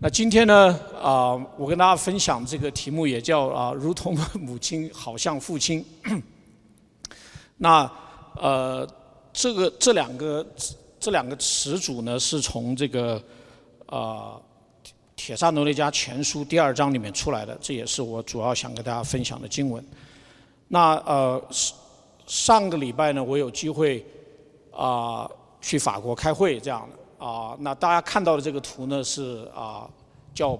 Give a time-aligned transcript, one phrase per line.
[0.00, 5.84] 那今天呢，啊，我跟大家分享这个题目也叫啊，如同母亲，好像父亲。
[7.58, 7.88] 那
[8.34, 8.88] 呃，
[9.32, 10.44] 这个这两个
[10.98, 13.22] 这两个词组呢，是从这个
[13.86, 14.34] 啊
[15.14, 19.84] 《铁萨罗尼迦全书》第二章里面出来的，这也是我主要想跟大家分享的经文。
[20.66, 21.40] 那呃，
[22.26, 24.04] 上个礼拜呢，我有机会
[24.72, 25.30] 啊
[25.60, 26.98] 去法国开会，这样的。
[27.22, 29.88] 啊，那大家看到的这个图呢是啊，
[30.34, 30.58] 叫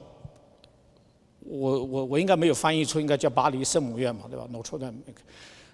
[1.41, 4.95] 我我我应该没有翻译出，应该叫巴黎圣母院嘛，对吧？Notre Dame。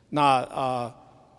[0.08, 0.94] 那啊，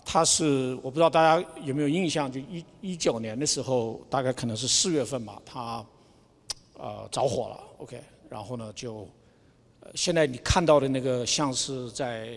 [0.06, 5.84] 它是我不知道大家有没有印象，就一一九年的时候，大概可能是四月份吧，它
[6.78, 8.00] 呃着火了，OK。
[8.30, 9.08] 然后呢，就
[9.96, 12.36] 现在你看到的那个像是在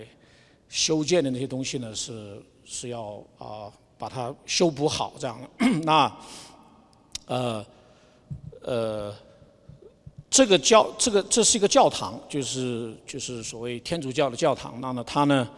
[0.71, 5.69] 修建的那些东西呢，是是要啊把它修补好这样的。
[5.85, 6.11] 那
[7.33, 7.67] 呃，
[8.61, 9.15] 呃，
[10.29, 14.79] 这个教这个这是一个教堂，就是就是所谓天主教的教堂。
[14.83, 15.49] 那么它呢，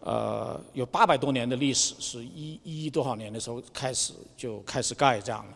[0.00, 5.54] 呃，有八百多年的历史，是一一多少年的时候开始就开始盖这样的。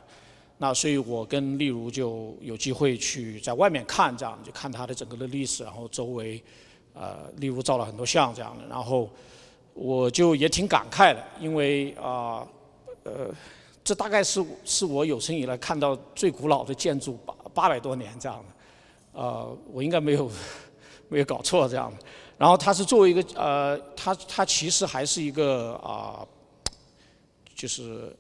[0.58, 6.40] 那所以我跟例如就有机会去在外面看这样，就看它的整个的历史，然后周围
[6.94, 8.64] 呃，例如照了很多相这样的。
[8.68, 9.10] 然后
[9.74, 12.46] 我就也挺感慨的，因为啊，
[13.02, 13.34] 呃。
[13.88, 20.30] 这大概是是我有生以来看到最古老的建筑，八八百多年这样的，呃，我应该没有
[21.08, 21.96] 没有搞错这样的。
[22.36, 26.20] 然后它是作为一个呃，它它其实还是一个啊，
[27.54, 28.14] 就是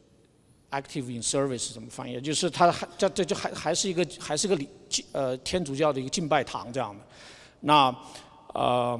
[0.70, 2.18] active in service 怎么翻译？
[2.18, 4.66] 就是它还这这就还还是一个还是个礼
[5.12, 7.04] 呃天主教的一个敬拜堂这样的。
[7.60, 7.94] 那
[8.54, 8.98] 呃。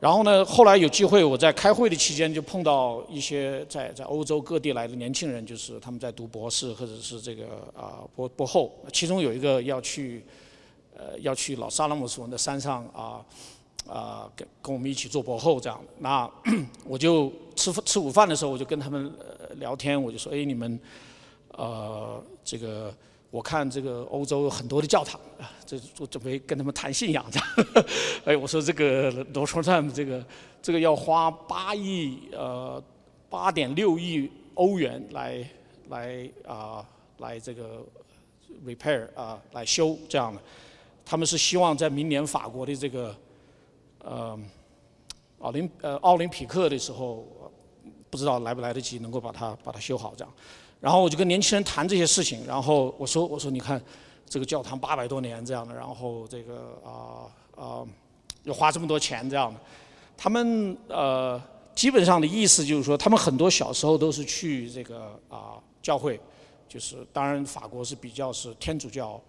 [0.00, 7.46] 然后呢，后来有机会，我在开会的期间就碰到一些在在欧洲各地来的年轻人，就是他们在读博士或者是这个
[7.76, 10.24] 啊博博后，其中有一个要去
[10.96, 13.24] 呃要去老萨拉姆斯文的山上啊
[13.88, 15.80] 啊跟跟我们一起做博后这样。
[15.98, 16.30] 那
[16.86, 19.12] 我就吃吃午饭的时候，我就跟他们
[19.56, 20.78] 聊天，我就说，哎，你们
[21.52, 22.94] 呃这个。
[23.30, 27.48] 我看这个欧洲有很多的教堂啊，这我准备跟他们谈信仰这样。
[28.24, 30.24] 哎，我说这个罗松站这个
[30.62, 32.82] 这个要花八亿呃
[33.28, 35.46] 八点六亿欧元来
[35.90, 36.82] 来啊
[37.18, 37.84] 来这个
[38.64, 40.40] repair 啊来修这样的。
[41.04, 43.14] 他们是希望在明年法国的这个
[44.00, 44.38] 呃
[45.40, 47.26] 奥林呃奥林匹克的时候，
[48.08, 50.34] 不知道来不来得及能够把它把它修好这样。
[50.80, 53.82] 然后我就跟年轻人谈这些事情，然后我说我说你看，
[54.28, 57.86] 这个教堂八百多年这样的，然后这个啊啊，
[58.44, 59.58] 要花这么多钱这样的，
[60.16, 61.42] 他们呃
[61.74, 66.20] 基本上的意思就是说，他们很多小时候都是去这个啊教会，
[66.68, 69.20] 就是当然法国是比较是天主教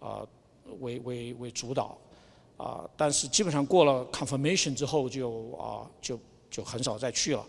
[0.00, 0.26] 啊
[0.80, 1.98] 为为为主导
[2.56, 6.18] 啊，但是基本上过了 confirmation 之后就啊就
[6.50, 7.44] 就很少再去了。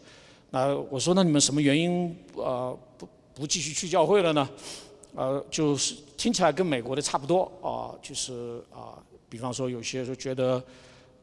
[0.49, 3.07] 那我说那你们什么原因啊不？
[3.35, 4.49] 不继续去教会了呢，
[5.13, 8.95] 呃，就是听起来跟美国的差不多啊，就是啊，
[9.27, 10.63] 比方说有些就觉得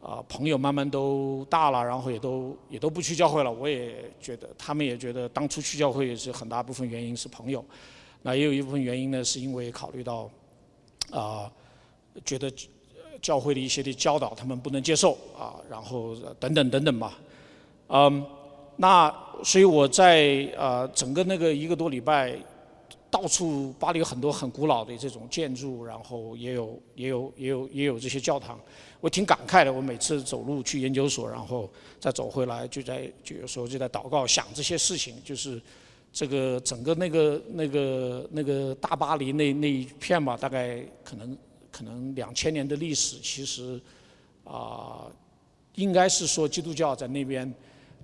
[0.03, 3.51] 啊，朋友慢慢都大了，然后也都也都不去教会了。
[3.51, 7.65] 我也觉得，他们也觉得当初去教会也是很大部分原因是朋友，
[8.21, 10.29] 那也有一部分原因呢，是因为考虑到
[11.11, 11.51] 啊，
[12.27, 12.53] 觉得
[13.23, 17.19] 教会的一些的教导他们不能接受啊，然后等等等等吧，
[17.89, 18.27] 嗯。
[18.75, 19.15] 那
[19.45, 22.37] 所以我在呃整个那个一个多礼拜，
[23.11, 28.59] 到处巴黎有很多很古老的这种建筑，然后也有也有也有也有这些教堂，
[29.01, 29.73] 我挺感慨的。
[29.73, 35.61] 我每次走路去研究所，然后再走回来，就在就有时候就在祷告，想这些事情，就是
[36.13, 41.37] 这个整个那个那个那个大巴黎那那一片吧，大概可能
[41.71, 43.81] 可能两千年的历史，其实
[44.45, 45.07] 啊，
[45.75, 47.53] 应该是说基督教在那边。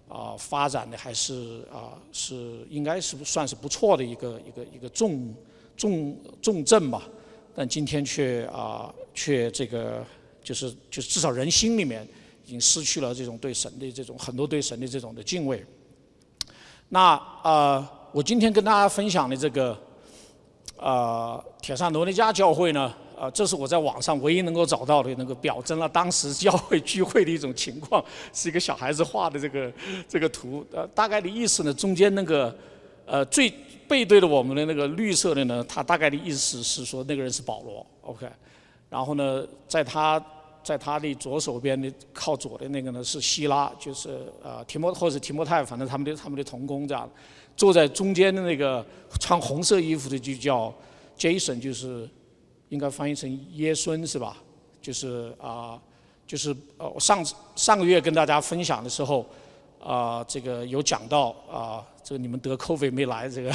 [0.08, 5.34] 啊，发展的还是啊，是应该是算是不错的一个一个一个重
[5.76, 7.02] 重重镇吧，
[7.54, 10.04] 但今天却啊，却这个
[10.42, 12.06] 就是就至少人心里面
[12.44, 15.64] 已经失去了这种对神的这种很多对神的这种的敬畏。
[16.88, 19.78] 那啊，我今天跟大家分享的这个
[20.76, 22.94] 啊，铁扇罗尼加教会呢。
[23.18, 29.72] 啊，这是我在网上唯一能够找到的那个表征了当时教会聚会的一种情况，是一个小孩子画的这个
[30.08, 30.64] 这个图。
[30.72, 32.56] 呃，大概的意思呢，中间那个
[33.04, 33.52] 呃最
[33.88, 38.26] 背对着我们的那个绿色的呢，他大概的意思是说那个人是保罗，OK。
[38.88, 40.24] 然后呢，在他
[40.62, 47.10] 在他的左手边的靠左的那个呢是希拉，就是呃提摩或者提摩太，反正他们的他们的同工这样。
[47.56, 48.86] 坐在中间的那个
[49.18, 50.72] 穿红色衣服的就叫
[51.18, 52.08] Jason，就是。
[52.68, 54.36] 应该翻译成耶孙是吧？
[54.80, 55.80] 就是啊，
[56.26, 57.22] 就是呃，我上
[57.56, 59.26] 上个月跟大家分享的时候，
[59.82, 63.52] 啊，这个有讲到啊，这个你们得 COVID 没来，这个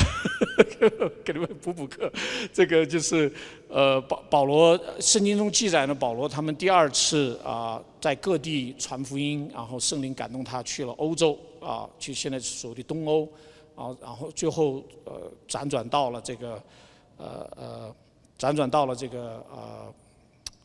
[1.23, 2.11] 给你们补补课。
[2.51, 3.31] 这个就是
[3.69, 13.27] 呃，保保罗圣经中记载呢，保罗他们第二次啊，在各地传福音，然后圣灵感动他去了欧洲啊，去现在所谓的东欧
[13.75, 16.61] 啊，然后最后呃，辗转到了这个
[17.17, 17.95] 呃呃。
[18.37, 19.93] 辗转到了这个呃，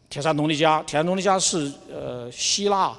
[0.08, 0.82] 铁山农尼加。
[0.82, 2.98] 铁山农尼加是呃希腊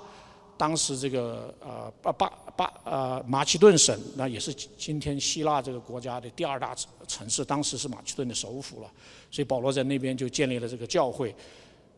[0.57, 6.75] 当时这个呃巴巴巴呃马其顿省，那也是今天希腊这个国家的第二大
[7.07, 8.89] 城市，当时是马其顿的首府了。
[9.31, 11.35] 所以保罗在那边就建立了这个教会。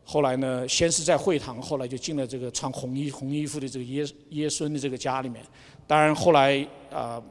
[0.04, 5.44] 后来呢，先是在会堂，后来就进了这个穿红衣红衣服的这个耶耶孙的这个家里面。
[5.86, 7.22] 当然后来啊，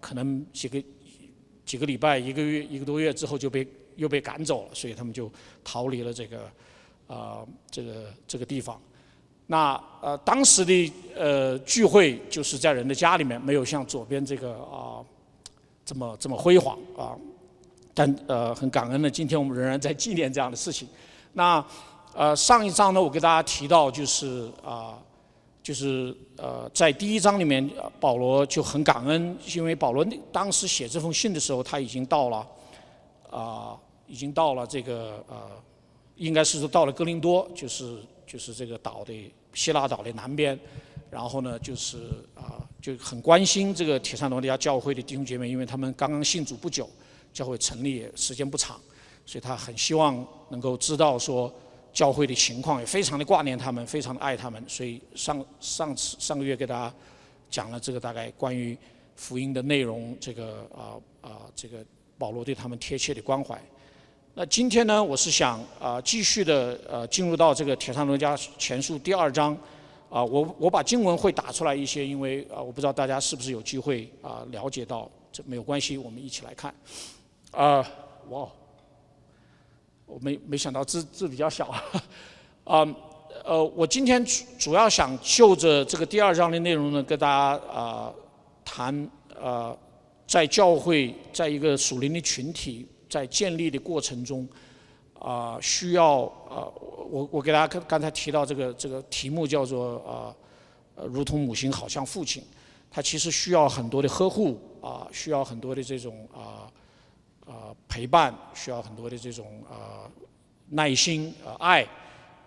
[0.00, 0.82] 可能几个
[1.64, 3.66] 几个礼拜、一个月、一个多月之后就被。
[4.00, 5.30] 又被赶走了，所以他们就
[5.62, 6.38] 逃离了这个，
[7.06, 8.80] 啊，这个这个地方。
[9.46, 15.04] 那呃，当时的呃聚会就是在人的家里面，没有像左边这个啊
[15.84, 17.14] 这么这么辉煌啊。
[17.92, 20.88] 但呃，很感恩的，今天我们仍然在纪念这样的事情。
[21.34, 21.62] 那
[22.14, 24.96] 呃，上一章呢，我给大家提到就是啊，
[25.62, 27.68] 就是呃，在第一章里面，
[27.98, 32.46] 保罗就很感恩，因为保罗当时写这封信的时候，他已经到了
[33.30, 33.76] 啊。
[34.10, 35.50] 已经到了这个呃，
[36.16, 40.58] 应该是说到了哥林多，就是就是这个岛的希腊岛的南边，
[41.10, 41.98] 然后呢就是
[42.34, 46.90] 啊就很关心这个铁山罗尼亚教会的弟兄姐妹，因为他们刚刚信主不久，
[47.32, 48.80] 教会成立时间不长，
[49.24, 51.52] 所以他很希望能够知道说
[51.92, 56.92] 教会的情况，也非常的挂念他们，非常的爱他们，所以上上次上个月给大家
[57.48, 58.76] 讲了这个大概关于
[59.14, 61.84] 福音的内容，这个啊啊这个
[62.18, 63.60] 保罗对他们贴切的关怀。
[64.40, 69.54] 那今天呢，我是想啊，继续的呃，进入到这个《铁上罗家前书》第二章，
[70.08, 76.74] 啊，我我把经文会打出来一些，因为啊，我不知道大家是不是有机会啊了解到，这没有关系，我们一起来看。
[77.50, 77.86] 啊，
[78.30, 78.48] 哇，
[80.06, 81.66] 我没没想到字字比较小，
[82.64, 82.88] 啊，
[83.44, 88.10] 呃，我今天主主要想就着这个第二章的内容呢，跟大家啊
[88.64, 89.76] 谈啊，
[90.26, 92.88] 在教会，在一个属灵的群体。
[93.10, 94.48] 在建立的过程中，
[95.18, 96.64] 啊，需要啊，
[97.10, 100.34] 我我给大家刚刚才提到这个这个题目叫做啊，
[100.94, 102.42] 呃，如同母亲好像父亲，
[102.88, 106.70] 他其实需要很多的呵护啊，需要很多的这种啊
[107.44, 110.08] 啊陪伴，需要很多的这种啊
[110.68, 111.82] 耐心啊爱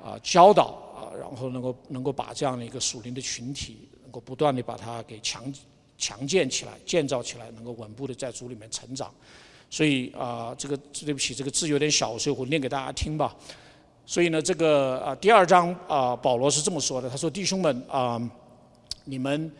[0.01, 5.53] 啊教导啊，然后能够能够把这样的一个属灵的群体，能够不断的把它给强
[5.97, 9.13] 强健起来，建造起来，能够稳步的在主里面成长。
[9.73, 13.35] 所以啊，这个对不起，这个字有点小，所以我念给大家听吧。
[14.05, 18.21] 所以呢，这个啊第二章啊，保罗是这么说的：他说，弟兄们啊，
[19.05, 19.51] 你们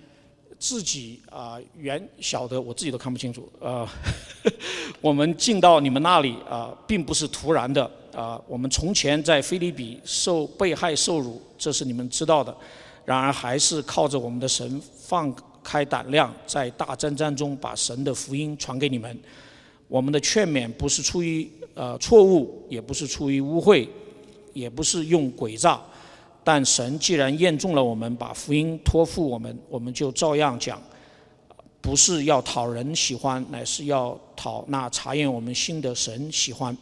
[0.60, 3.92] 自己啊原晓得，我自己都看不清楚啊。
[5.02, 8.40] 我们进到你们那里啊，并不是突然的啊。
[8.48, 12.56] 我们从前在菲利比受被害受辱，这是你们知道的。
[13.04, 19.20] 然而还是靠着我们的神放开胆量，在大战战中把神的福音传给你们。
[19.88, 23.88] 我们的劝勉不是出于呃错误，也不是出于污秽，
[24.54, 25.80] 也不是用诡诈，
[26.44, 30.82] 但神既然验中了我们，把福音托付我们，我们就照样讲，
[31.80, 36.76] 不是要讨人喜欢，乃是要讨那查验我们心的神喜欢，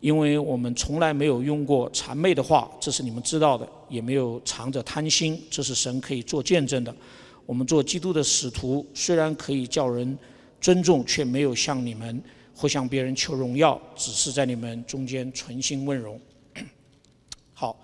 [0.00, 6.94] 因为我们从来没有用过谄媚的话，这是你们知道的，也没有藏着贪心，这是神可以做见证的。
[7.44, 10.16] 我们做基督的使徒，虽然可以叫人
[10.60, 12.22] 尊重，却没有像你们。
[12.56, 16.18] 或向别人求荣耀，只是在你们中间存心问荣。
[17.52, 17.76] 好，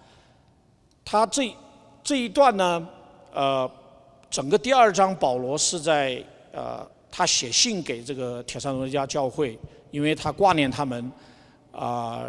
[1.05, 1.55] 他这
[2.02, 2.88] 这一段呢，
[3.35, 3.71] 呃，
[4.31, 9.59] 整个第二章保罗是在呃，他写信给这个铁山罗家教会，
[9.91, 11.12] 因为他挂念他们，
[11.71, 12.25] 啊，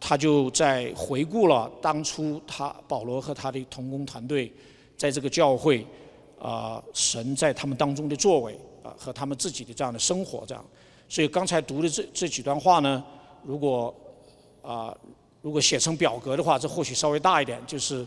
[0.00, 4.52] 他就在回顾了当初他保罗和他的同工团队
[4.96, 5.86] 在这个教会
[6.40, 10.64] 啊，神在他们当中的作为啊，和他们自己的这样的生活这样。
[11.08, 13.02] 所以刚才读的这这几段话呢，
[13.44, 13.94] 如果
[14.62, 14.96] 啊
[15.42, 17.60] 如果写成表格的话，这或许稍微大一点。
[17.66, 18.04] 就是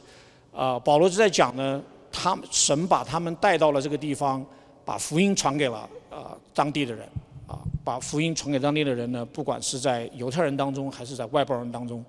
[0.53, 4.45] 啊，保罗就在讲呢，他神把他们带到了这个地方，
[4.83, 7.07] 把福音传给了啊当地的人
[7.47, 12.03] 啊，把福音传给当地的人呢，不管是在犹太人当中还是在外邦人当中，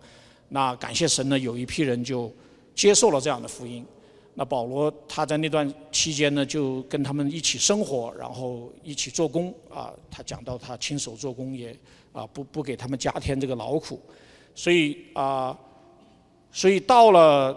[0.49, 2.33] 那感谢神呢，有一批人就
[2.75, 3.87] 接受了这样的福音。
[4.41, 9.93] 那保罗他在那段期间呢，就跟他们一起生活，然后一起做工啊。
[10.11, 11.77] 他讲到他亲手做工，也
[12.11, 14.01] 啊不不给他们加添这个劳苦。
[14.55, 15.55] 所以啊，
[16.51, 17.55] 所以到了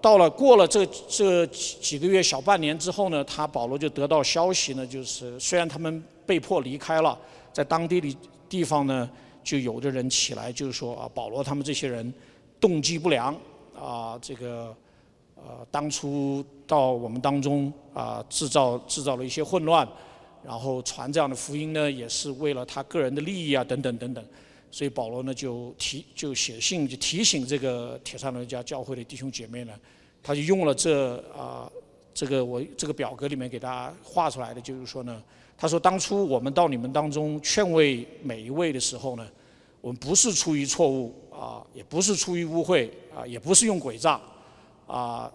[0.00, 7.18] 到了过了这这几个月小半年之后呢，他保罗就得到消息呢，就是虽然他们被迫离开了，
[7.52, 8.16] 在当地的
[8.48, 9.06] 地方呢，
[9.44, 12.10] 就有的人起来就是说啊，保罗他们这些人
[12.58, 13.38] 动机不良
[13.78, 14.74] 啊，这个
[15.46, 19.86] 呃当初到我们当中啊制造制造了一些混乱。
[20.44, 24.24] 然后传这样的福音呢，也是为了他个人的利益啊，等等等等。
[24.72, 29.72] 所以保罗呢就提就写信就提醒这个铁萨罗家教会的弟兄姐妹呢，
[30.20, 31.70] 他就用了这啊
[32.12, 35.22] 这个我这个表格里面给大家画出来的，就是说呢，
[35.56, 39.24] 他说当初我们到你们当中劝慰每一位的时候呢，
[39.80, 44.20] 我们不是出于错误啊，也不是出于污秽啊，也不是用诡诈
[44.92, 45.32] 啊，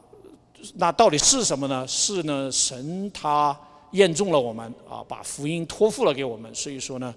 [0.75, 1.87] 那到底是什么呢？
[1.87, 3.57] 是呢，神他。
[3.91, 7.15] 验中了我们啊，把福音托付了给我们，所以说呢，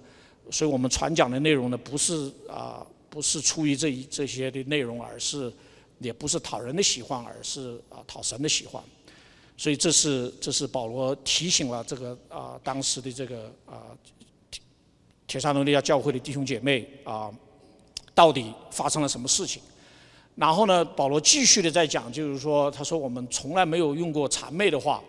[0.49, 5.51] 所以我们传讲的内容呢，不是啊，不是出于这一这些的内容，而是
[5.99, 8.81] 也不是讨人的喜欢，而是啊讨神的喜欢。
[9.57, 13.91] 所以这是这是保罗提醒了这个啊当时的这个啊
[14.49, 14.61] 铁
[15.27, 17.29] 铁沙罗利亚教会的弟兄姐妹啊，
[18.15, 19.61] 到底发生了什么事情？
[20.41, 24.99] 然后呢，保罗继续的在讲，就是说，他说我们从来没有用过谄媚的话。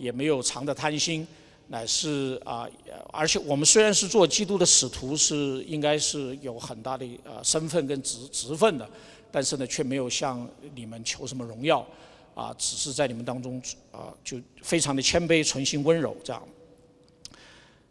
[0.00, 1.28] 也没有藏的贪心，
[1.68, 2.66] 乃是啊，
[3.12, 8.88] 而且我们虽然是做基督的使徒，是应该是有很大的呃身份跟职职分的，
[9.30, 11.86] 但是呢，却没有向你们求什么荣耀，
[12.34, 13.60] 啊，只是在你们当中
[13.92, 16.42] 啊，就非常的谦卑、存心、温柔这样。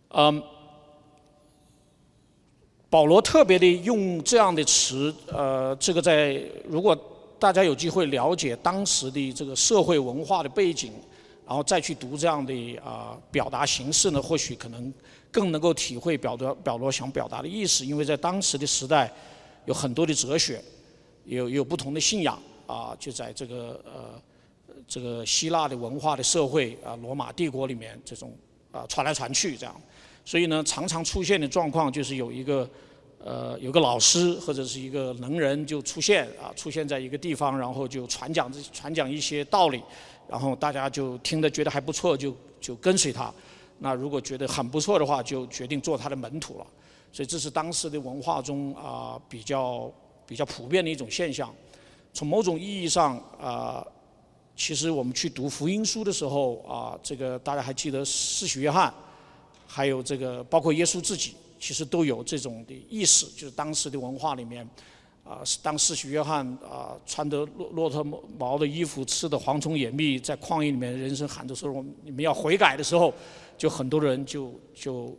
[0.08, 0.42] 嗯，
[2.90, 6.98] 保罗特别的用这样的词，呃，这个在如果
[7.38, 10.92] 大家有机会了解当时的这个社会文化的背景。
[11.50, 14.94] 然后再去读这样的啊表达形式呢，或许可能
[15.32, 17.84] 更能够体会表达保罗想表达的意思。
[17.84, 19.12] 因为在当时的时代，
[19.66, 20.62] 有很多的哲学，
[21.26, 24.22] 有有不同的信仰啊，就在这个呃
[24.88, 28.32] 这个希腊的文化的社会啊，罗马帝国里面这种
[28.72, 29.76] 啊传来传去这样，
[30.30, 32.70] 所以呢，常常出现的状况就是有一个
[33.18, 39.82] 呃有个老师或者是一个能人就出现啊，出现在一个地方，然后就传讲这传讲一些道理。
[40.28, 42.32] 然后大家就听得觉得还不错，就
[42.62, 43.34] 就跟随他。
[43.80, 46.68] 那如果觉得很不错的话，就决定做他的门徒了。
[47.12, 49.92] 所以这是当时的文化中啊比较
[50.28, 51.52] 比较普遍的一种现象。
[52.14, 53.84] 从某种意义上啊，
[54.56, 58.94] 其实我们去读福音书的时候啊，这个大家还记得世袭约翰，
[59.72, 64.68] 还有这个包括耶稣自己，其实都有这种的意识，就是当时的文化里面。
[65.26, 68.04] 啊，当世袭约翰啊，穿着骆骆驼
[68.40, 73.14] 毛的衣服，吃的蝗虫野蜜，在旷野里面，人声喊着说：“你们要悔改的时候，
[73.56, 75.16] 就很多人就就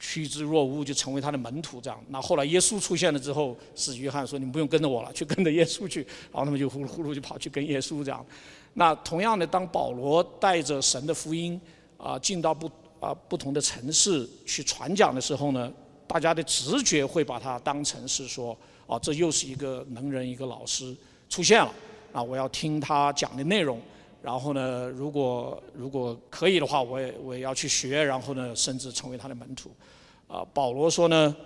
[0.00, 1.80] 趋之若鹜，就成为他的门徒。
[1.80, 6.00] 这样，那后来耶稣出现了之后，世袭约翰说：‘你们不用跟着我了，去跟着耶稣去。’
[6.32, 8.26] 然后他们就呼噜呼噜就跑去跟耶稣这样。
[8.74, 11.60] 那同样的，当保罗带着神的福音
[11.96, 12.68] 啊，进到不
[13.00, 15.72] 啊不同的城市去传讲的时候呢？
[16.06, 20.96] 大家的直觉会把它当成是说，啊，这又是一个能人，一个老师
[21.28, 21.70] 出现了，
[22.14, 23.78] 啊，我要听他讲的内容，
[24.22, 29.70] 然后呢，如果如果可以的话，我也我也要去学，然后呢，甚至成为他的门徒。
[30.26, 31.36] 啊，保罗说呢，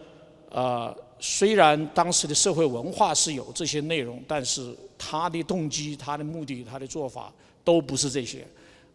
[0.49, 7.32] 呃，虽然当时的社会文化是有这些内容，但是他的动机、他的目的、他的做法
[7.64, 8.47] 都不是这些，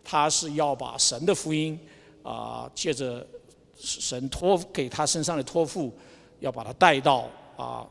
[0.01, 1.77] 他是要把神的福音
[2.27, 3.25] 啊，借着。
[3.79, 5.95] 神托给他身上的托付，
[6.39, 7.87] 要把他带到啊，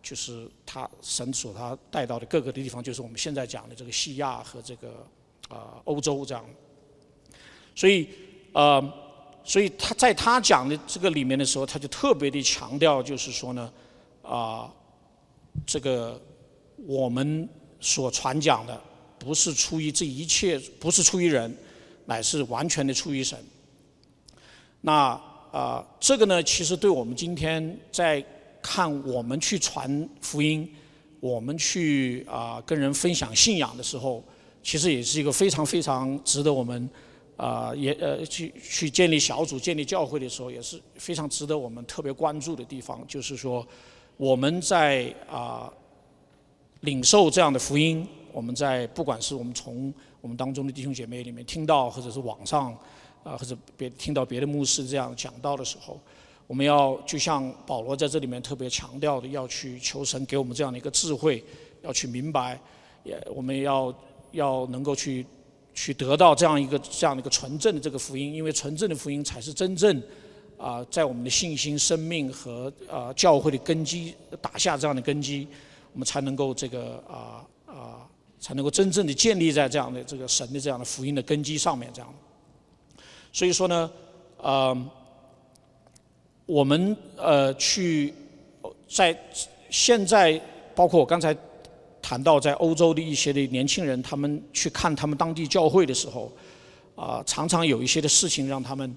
[0.00, 5.04] 就是他神所他带到的各个的地方，就是我们现在讲的这个西亚和这个
[5.48, 6.44] 啊欧洲这样。
[7.74, 8.08] 所以
[8.52, 8.80] 呃，
[9.42, 13.72] 所以他在他讲的这个里面的时候，他就特别的强调，就是说呢
[14.22, 14.72] 啊，
[15.66, 16.22] 这个
[16.86, 17.48] 我们
[17.80, 18.80] 所传讲的
[19.18, 21.52] 不是出于这一切，不是出于人，
[22.04, 23.36] 乃是完全的出于神。
[24.86, 28.24] 那啊，这个呢，其实对我们今天在
[28.62, 30.72] 看我们去传福音，
[31.18, 34.22] 我们去啊跟人分享信仰的时候，
[34.62, 36.88] 其实也是一个非常非常值得我们
[37.36, 43.04] 啊也呃去去建立小组、建立教会的时候，也是非常值得我们特别关注的地方。
[43.08, 43.66] 就是说，
[44.16, 45.68] 我们在啊
[46.82, 52.72] 领受这样的福音，我们在不管是我们从我们当中的弟兄姐妹里面听到，或者是网上。
[53.26, 55.98] 啊，或者别听到别的牧师这样讲到的时候，
[56.46, 61.42] 我们要就像保罗在这里面特别强调的，要去求神给我们这样的一个智慧，
[61.82, 62.56] 要去明白，
[63.02, 63.92] 也我们要
[64.30, 65.26] 要能够去
[65.74, 70.00] 去得到这样一个这样的一个纯正的这个福音，因为纯正的福音才是真正
[70.56, 75.48] 啊，在我们的信心、生命和啊教会的根基打下这样的根基，
[75.92, 81.90] 我们才能够这个啊啊才能够真正的建立在这样的这个神的这样的福音的根基上面。
[81.92, 82.14] 这样，
[83.36, 83.90] 所以说呢，
[84.38, 84.74] 呃，
[86.46, 88.14] 我们呃去
[88.88, 89.14] 在
[89.68, 90.40] 现在，
[90.74, 91.36] 包括我刚才
[92.00, 96.32] 谈到在欧洲的一些的年轻人，他们去看他们当地教会的时候，
[96.94, 98.96] 啊，常常有一些的事情让他们。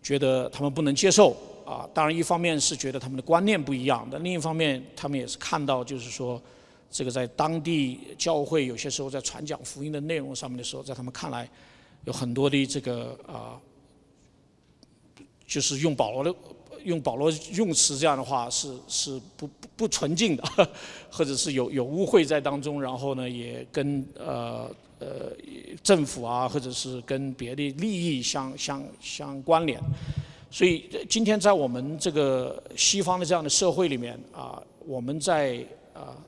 [0.00, 6.40] 觉得他们不能接受啊，当然一方面是觉得他们的观念不一样，但另一方面他们也是看到，就是说，
[6.88, 11.46] 这个在当地教会有些时候在传讲福音的内容上面的时候，在他们看来，
[12.04, 13.60] 有很多的这个啊，
[15.48, 16.32] 就是用保罗的
[16.84, 20.44] 用保罗用词这样的话是是不不不纯净的，
[21.10, 24.70] 或者是有有污秽在当中，然后呢也跟呃。
[25.00, 25.30] 呃，
[25.80, 29.80] 政府啊，或者是跟别的利益相相相关联，
[30.50, 35.64] 所以今天在我们这个西方的这样的社会里面啊，我们在
[35.94, 36.18] 啊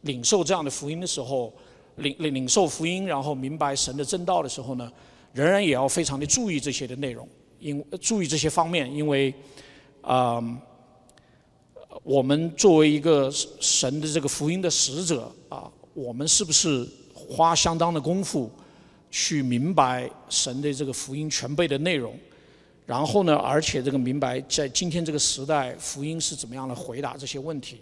[0.00, 1.52] 领受这样的福音的时候，
[1.98, 4.90] 领领领受福音，然后明白神的正道的时候呢，
[5.32, 7.28] 仍然也要非常的注意这些的内容，
[7.66, 9.34] 因注意这些方面，因为
[10.00, 10.42] 啊，
[12.02, 13.30] 我们作为一个
[13.60, 16.86] 神的这个福音的使者啊，我们是不是？
[17.28, 18.48] 花相当的功夫
[19.10, 22.16] 去明白神的这个福音全备的内容，
[22.84, 27.80] 然后呢，而且这个明白在今天这个时代，福音是怎么样来回答这些问题，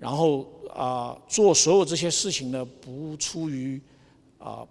[0.00, 3.80] 然后啊，做所有这些事情呢，不出于
[4.38, 4.66] 啊，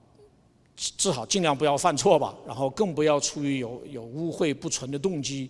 [0.98, 5.50] 至少尽量不要犯错吧，然后更不要出于有有污秽不纯的动机，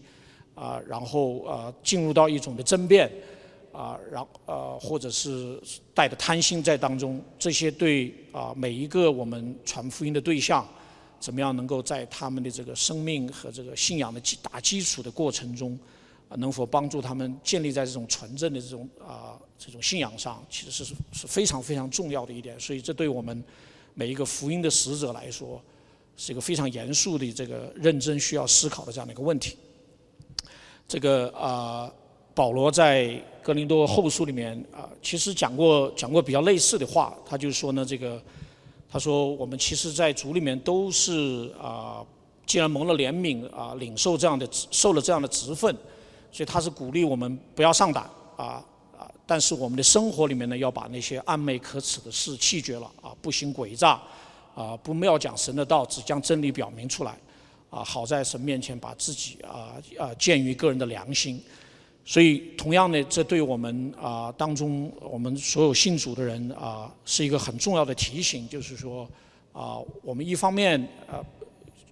[0.53, 3.11] 啊，然后啊，进入到一种的争辩。
[3.73, 5.57] 啊，然呃，或者是
[5.93, 10.67] 带着贪心在当中，这些对啊每一个我们传福音的对象，
[11.21, 15.79] 怎么样能够在他们的这个生命和这个信仰的基打基础的过程中，
[16.27, 22.59] 啊，能否帮助他们建立在这种纯正的这种啊这种信仰上，其实是是非常非常重要的一点。
[22.59, 23.41] 所以这对我们
[23.93, 25.61] 每一个福音的使者来说，
[26.17, 29.57] 是一个非常严肃的这个认真需要思考的这样的一个问题。
[30.87, 31.91] 这个啊。
[32.33, 37.13] 保罗在哥林多后书里面啊，其实讲过讲过比较类似的话。
[37.25, 38.19] 他就说呢，这个
[38.89, 42.01] 他说我们其实，在主里面都是啊，
[42.45, 45.75] 既然蒙了怜悯啊，领受这样的受了这样的职分，
[46.31, 48.65] 所以他是鼓励我们不要上胆啊。
[49.31, 53.91] 但是我们的生活里面呢，要把那些暗昧可耻的事弃绝了啊，不行诡诈
[54.53, 57.17] 啊，不妙讲神的道，只将真理表明出来
[57.69, 61.41] 啊，好在神面前把自己啊啊鉴于个人的良心。
[62.03, 69.09] 所以，同样的，这对我们啊当中我们所有信主的人啊，是一个很重要的提醒，就是说
[69.53, 71.23] 啊，我们一方面呃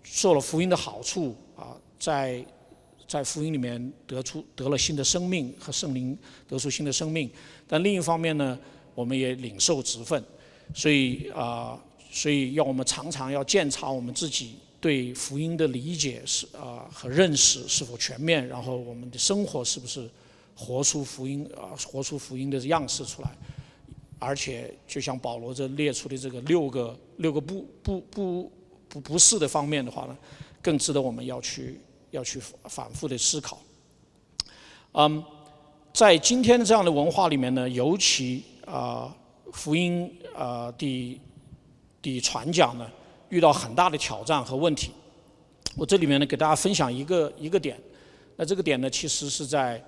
[0.04, 2.45] 受了福音的好处啊，在
[3.10, 6.15] 在福音里面得出得了新的生命和圣灵
[6.48, 7.30] 得出新的生命，
[7.67, 8.58] 但另一方面呢，
[8.93, 10.24] 我们也领受职分，
[10.76, 11.78] 所以啊，
[12.12, 14.56] 所以要我们常常要检查我们自己。
[14.82, 18.48] 对福音的理解是啊和认识是否全面？
[18.48, 20.10] 然后我们的生活是不是
[20.56, 21.76] 活出福音啊？
[21.86, 23.30] 活出福音的样式出来？
[24.19, 28.52] 而且就像保罗这列出的这个六个六个不不不
[28.88, 30.17] 不不是的方面的话呢，
[30.62, 31.78] 更值得我们要去
[32.12, 33.60] 要去反复的思考。
[34.93, 35.24] 嗯，
[35.93, 39.15] 在今天的这样的文化里面呢，尤其啊
[39.52, 41.22] 福音啊的
[42.02, 42.89] 的传讲呢。
[43.30, 44.89] 遇到很大的挑战和问题，
[45.78, 47.80] 我这里面呢给大家分享一个一个点，
[48.36, 49.80] 那这个点呢其实是在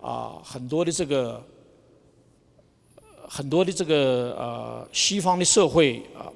[0.00, 1.44] 啊很多的这个
[3.28, 6.30] 很多的这个呃西方的社会啊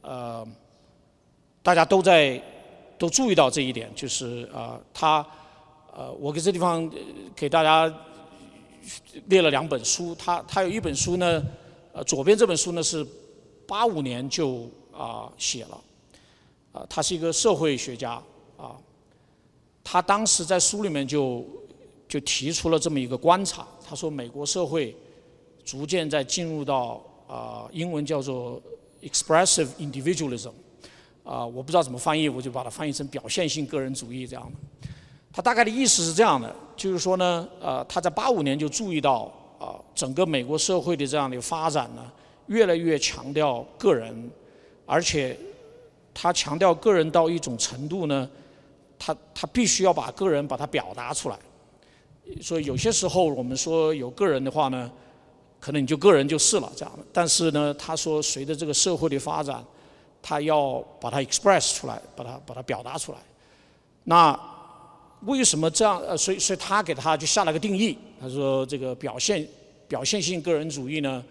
[0.00, 0.48] 呃
[1.62, 2.42] 大家都在
[2.98, 5.26] 都注意到这一点，就是啊他
[5.92, 6.90] 呃我给这地方
[7.34, 7.92] 给大家
[9.26, 11.42] 列了两本书，他他有一本书呢
[11.92, 13.06] 呃左边这本书呢是
[13.66, 14.68] 八五年就。
[14.96, 15.80] 啊，写了，
[16.70, 18.12] 啊，他是一个社会学家，
[18.56, 18.78] 啊，
[19.82, 21.44] 他当时在书里面就
[22.06, 24.96] 就提出了这么一个观察，他说美国社会
[25.64, 28.62] 逐渐在进入到啊，英文叫做
[29.02, 30.52] expressive individualism，
[31.24, 34.88] 啊，我不知道怎么翻译，我就把它翻译成表现性个人主义这样的。
[35.32, 42.12] 他大概的意思是这样的，就是说呢，呃，他在八五年就注意到啊，整个美国社会的这样的发展呢，
[42.46, 44.30] 越来越强调个人。
[44.86, 45.36] 而且，
[46.12, 48.28] 他强调个人到一种程度呢，
[48.98, 51.38] 他他必须要把个人把它表达出来。
[52.40, 54.90] 所以有些时候我们说有个人的话呢，
[55.58, 57.04] 可能你就个人就是了这样的。
[57.12, 59.64] 但是呢，他说随着这个社会的发展，
[60.26, 63.18] 他要把它 express 出来，把它把它表达出来。
[64.04, 64.34] 那
[65.26, 66.00] 为什么这样？
[66.00, 69.46] 呃，所以所以他给他就下了个定义，他说这个表现
[69.86, 71.22] 表现性个人主义呢，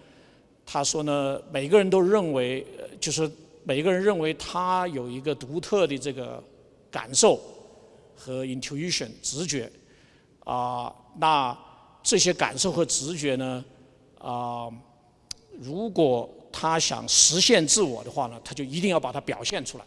[0.64, 2.64] 他说呢，每个人都认为，
[3.00, 3.30] 就是
[3.64, 6.44] 每个人认为他有一个独特的这个
[6.92, 7.40] 感受
[8.16, 9.72] 和 intuition 直觉，
[10.44, 11.58] 啊，那
[12.04, 13.66] 这些感受和直觉呢，
[14.20, 14.70] 啊，
[15.60, 19.84] 如果他想实现自我的话呢，他就一定要把它表现出来，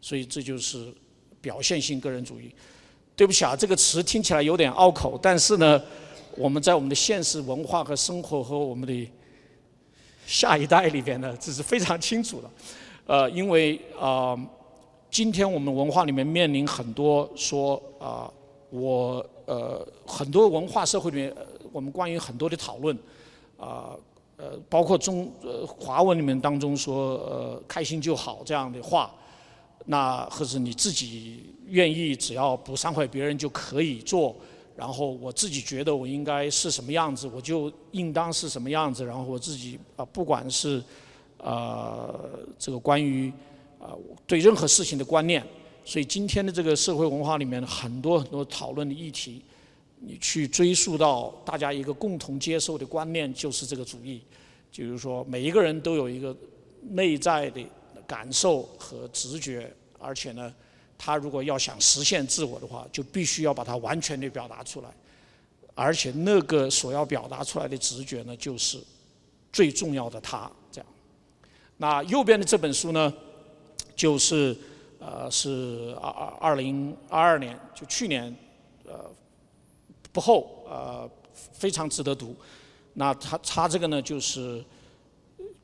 [0.00, 0.92] 所以这就是
[1.40, 2.52] 表现性个人主义。
[3.16, 5.82] 对不起啊，这个词听起来有点拗口，但是呢，
[6.36, 9.10] 我们在我们的现实文化和生活和我们的
[10.26, 12.50] 下一代里边呢，这是非常清楚的。
[13.06, 14.38] 呃，因为啊，
[15.10, 18.30] 今天我们文化里面面临很多说啊，
[18.70, 21.34] 我呃很多文化社会里面，
[21.72, 22.96] 我们关于很多的讨论
[23.56, 23.96] 啊，
[24.38, 29.14] 呃包括中呃华文里面当中说呃开心就好这样的话，
[29.84, 31.54] 那或者你自己。
[31.70, 34.34] 愿意只要不伤害别人就可以做，
[34.74, 40.82] 然后我自己觉得我应该是什么样子，我就应当是什么样子，然后我自己啊，不管是
[41.36, 42.18] 呃
[42.58, 43.30] 这个关于
[43.78, 43.92] 啊
[44.26, 45.46] 对任何事情的观念，
[45.84, 49.42] 所以今天的这个社会文化里面很多很多讨论的议题，
[50.00, 54.22] 你去追溯到大家一个共同接受的观念，就是这个主义，
[54.70, 56.36] 就是说每一个人都有一个
[56.90, 57.60] 内在的
[58.06, 60.54] 感受和直觉，而且呢。
[61.00, 64.88] 他如果要想实现自我的话，就必须要把它完全的表达出来，
[65.72, 68.80] 而且那个所要表达出来的直觉呢，就是
[69.52, 70.86] 最重要的他这样。
[71.76, 73.14] 那右边的这本书呢，
[73.94, 74.56] 就是
[74.98, 78.34] 呃是二二二零二二年，就去年
[78.84, 79.08] 呃
[80.18, 81.08] 不厚呃
[81.52, 82.34] 非常值得读。
[82.94, 84.64] 那他他这个呢，就是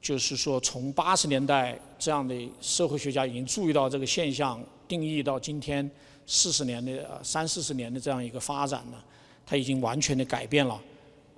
[0.01, 4.63] 就是说从八十年代这样的社会学家已经注意到这个现象。
[4.87, 5.91] 定义到今天
[6.27, 8.99] 四十年的三四十年的这样一个发展呢，
[9.47, 10.81] 他已经完全的改变了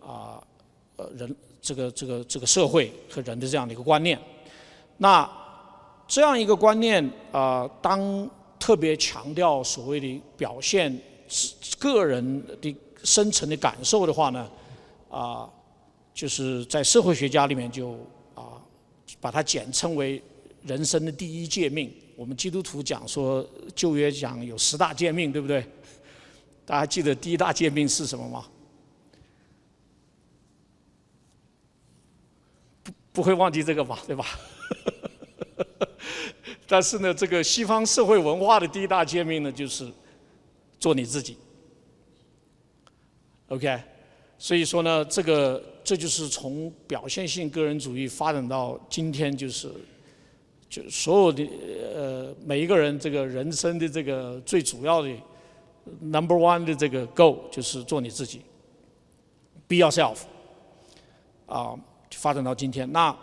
[0.05, 0.43] 啊
[0.97, 4.19] 呃人这个这个这个社会和人的这样的一个观念。
[4.99, 5.27] 那
[6.09, 11.01] 这样一个观念啊，当特别强调所谓的表现
[11.79, 14.51] 个人的深层的感受的话呢，
[15.11, 15.49] 啊，
[16.15, 17.93] 就是在社会学家里面就
[18.35, 18.61] 啊
[19.21, 20.23] 把它简称为
[20.63, 21.93] 人生的第一诫命。
[22.17, 25.65] 我们基督徒讲说旧约讲有十大诫命，对不对？
[26.65, 28.47] 大家记得第一大诫命是什么吗？
[32.83, 34.25] 不不会忘记这个吧，对吧？
[36.67, 39.89] 但是呢，这个西方社会文化的第一大诫命呢，就是
[40.81, 41.37] 做你自己。
[43.49, 43.81] OK，
[44.39, 49.71] 所以说呢，这个这就是从表现性个人主义发展到今天，就是。
[50.69, 51.49] 就所有的
[51.95, 55.09] 呃每一个人这个人生的这个最主要的
[56.01, 58.43] number one 的这个 goal 就是做你自己
[59.69, 60.17] ，be yourself，
[61.47, 61.79] 啊，
[62.11, 63.17] 发展到今天，那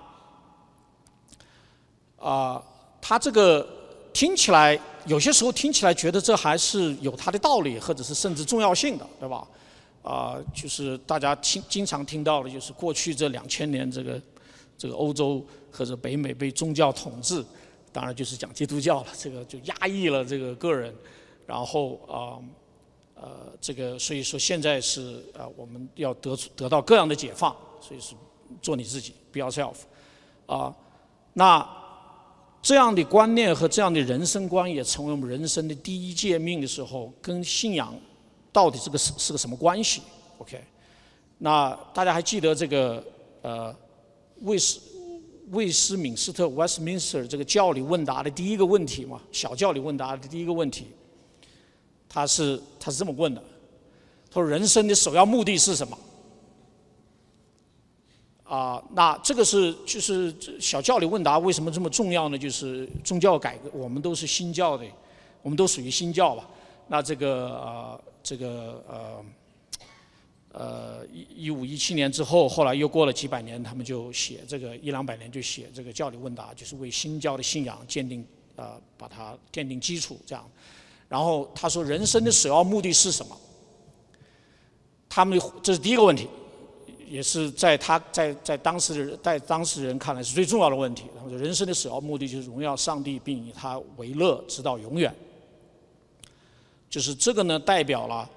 [2.18, 2.64] 啊，
[3.02, 3.68] 他这个
[4.14, 9.46] 听起来有些时候听起来觉得这还是有它的道理，或者是甚至重要性的，对吧？
[10.04, 14.22] 啊，就是大家听经常听到的，就是过去这两千年这个
[14.78, 15.44] 这个欧洲。
[15.76, 17.44] 或者北美被宗教统治，
[17.92, 19.08] 当然就是讲基督教了。
[19.18, 20.94] 这个就压抑了这个个人，
[21.48, 22.38] 然后啊，
[23.16, 28.13] 呃，这个所以说现在是啊，我们要得出得到各样的解放，所以是
[28.62, 29.78] 做你自己，be yourself，
[30.46, 30.72] 啊，
[31.34, 31.68] 那
[32.62, 37.92] 这样的观念和这样的人生观也成为我们人生的第一诫命的时候，跟信仰
[38.54, 40.02] 到底这个是是个什么关系
[40.38, 40.63] ？OK，
[41.39, 43.04] 那大家还记得这个
[43.42, 43.76] 呃，
[44.44, 44.80] 为什？
[45.52, 50.88] 魏斯敏斯特 （Westminster） 这个教理问答的第一个问题吗，小教理问答的第一个问题，
[52.08, 53.44] 他是他是这么问的：
[54.32, 55.98] 他说人生的首要目的是什么？
[58.46, 62.38] 啊，那这个是就是小教理问答为什么这么重要呢？
[62.38, 64.86] 就是宗教改革，我们都是新教的，
[65.42, 66.50] 我们都属于新教吧？
[66.88, 69.26] 那这个呃，这个呃。
[70.56, 78.24] 呃，一一五一七年之后，后来又过了几百年，他们就写这个一两百年就写这个教理问答，就是为新教的信仰鉴定，
[78.56, 80.48] 呃，把它奠定基础这样。
[81.10, 83.36] 然后他说，人生的首要目的是什么？
[85.10, 86.28] 他们这是第一个问题，
[87.08, 91.06] 也是在他在在当时的人在当事人看来是最重要的问题。
[91.20, 95.12] 他说，人生的首要目的就是荣耀上帝，并以他为乐，直到永远。
[96.94, 98.30] 就是这个呢，代表了。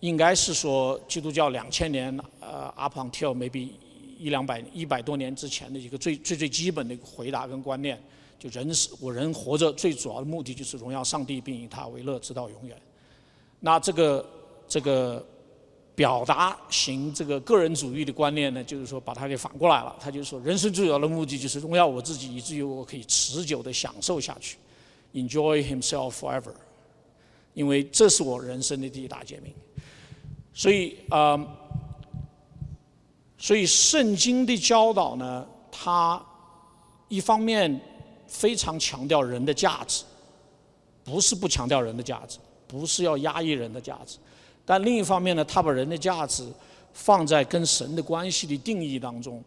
[0.00, 3.70] 应该是说，基督教两千年，呃，up until maybe
[4.18, 7.98] 一两百一百多年之前的一个最最最基本的一个回答跟观念，
[8.38, 12.76] 就人是我人活着最主要的目的就是荣耀上帝，并以他为乐，直到永远。
[13.60, 14.28] 那这个
[14.68, 15.24] 这个
[15.94, 19.96] 表达型这个个人主义的观念呢，就是说把它给反过来了。
[19.98, 24.58] 他就说，人生最主要的目的就是荣耀我自己，以至于我可以持久的享受下去
[25.14, 26.52] ，enjoy himself forever。
[27.54, 29.52] 因为这是我人生的第一大诫命。
[30.52, 31.38] 所以啊，
[33.38, 36.22] 所以圣经的教导呢，它
[37.08, 37.80] 一方面
[38.26, 40.04] 非常强调人的价值，
[41.02, 42.38] 不是不强调人的价值。
[42.66, 44.18] 不是要压抑人的价值，
[44.64, 46.44] 但另一方面呢，它把人的价值
[46.92, 49.40] 放在跟神的关系的定义当中，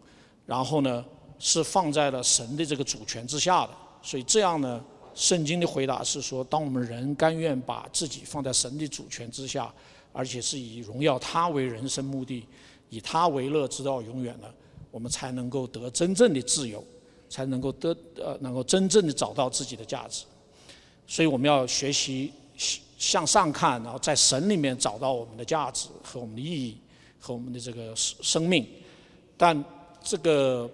[0.45, 1.03] 然后呢
[1.37, 3.71] 是放在了神的这个主权之下的。
[4.01, 4.81] 所以这样呢，
[5.17, 9.73] 圣经的回答是说，当我们人甘愿把自己放在神的主权之下，
[10.13, 12.45] 而且是以荣耀他为人生目的，
[12.91, 14.53] 以他为乐直到永远的，
[14.91, 16.83] 我们才能够得真正的自由，
[17.27, 20.23] 才能够得呃能够真正的找到自己的价值。
[21.07, 22.31] 所以我们要学习。
[22.97, 26.75] 向上看，然后在神里面找到我们的价值和我们的意义
[27.19, 28.67] 和我们的这个生命。
[29.37, 29.63] 但
[30.01, 30.67] 这个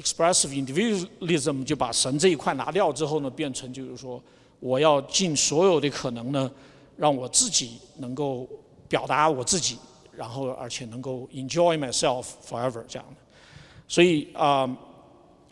[0.00, 4.22] expressive individualism 就把神这一块拿掉之后呢，变成就是说，
[4.60, 6.50] 我要尽所有的可能呢，
[6.96, 8.48] 让我自己能够
[8.88, 9.78] 表达我自己，
[10.12, 13.16] 然后而且能够 enjoy myself forever 这样的。
[13.88, 14.68] 所以啊，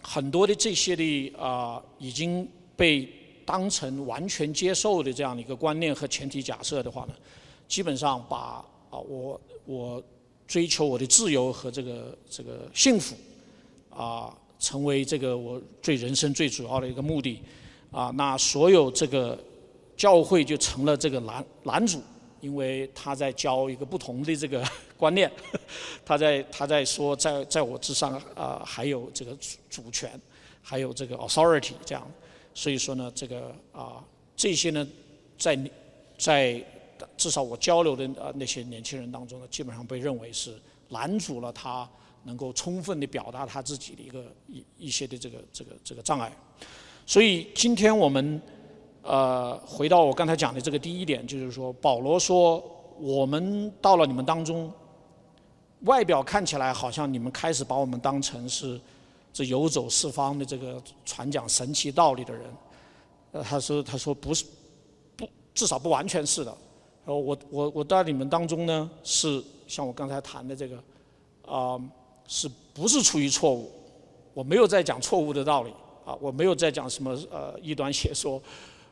[0.02, 3.08] 很多的这些的啊已经被。
[3.46, 7.12] 当成完全接受的这样的一个观念和前提假设的话呢，
[7.68, 10.02] 基本上把啊我我
[10.48, 13.14] 追求我的自由和这个这个幸福
[13.96, 17.42] 啊成为这个我最人生最主要的一个目的
[17.90, 19.38] 啊，那所有这个
[19.96, 22.02] 教会就成了这个男男主，
[22.40, 24.64] 因为他在教一个不同的这个
[24.96, 25.30] 观念，
[26.04, 30.20] 他在他在说在在我之上啊还有这个主主权，
[30.62, 32.04] 还有这个 authority 这样。
[32.54, 34.02] 所以说呢，这个啊，
[34.36, 34.86] 这些呢，
[35.38, 35.58] 在
[36.16, 36.64] 在
[37.16, 40.54] 至少我交流的呃那些年轻人当中呢，基本上被认为是
[40.90, 41.88] 拦阻了他
[42.24, 46.32] 能够充分的表达他自己的一个一一些的这个这个这个障碍。
[47.06, 48.42] 所以今天我们
[49.02, 52.62] 呃回到我刚才讲的这个第一点，就是说保罗说
[52.98, 54.72] 我们到了你们当中，
[55.82, 58.80] 外表看起来好像你们开始把我们当成是。
[59.36, 62.44] 这游走四方的这个传讲神奇道理的人，
[63.32, 64.44] 呃，他说他说不是，
[65.16, 66.56] 不至少不完全是的。
[67.04, 70.76] 呃，我我我在你们当中呢，是像我刚才谈的这个，
[71.44, 71.76] 啊，
[72.26, 73.70] 是不是出于错误？
[74.32, 75.70] 我没有在讲错误的道理
[76.04, 78.40] 啊，我没有在讲什么呃异端邪说，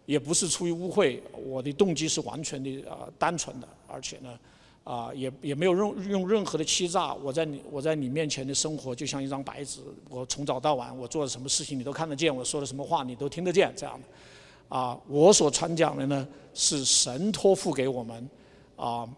[0.06, 4.38] 也不是出于污秽，我的动机是完全的啊单纯的，而且呢。
[4.84, 7.14] 啊，也也没有用用任何的欺诈。
[7.14, 14.76] 我在你我在你面前的生活就像一张白纸，我从早到晚我做了什么事情你都看得见，我说的什么话你都听得见，这样的。
[14.76, 18.28] 啊，我所传讲的呢是神托付给我们，
[18.74, 19.08] 啊，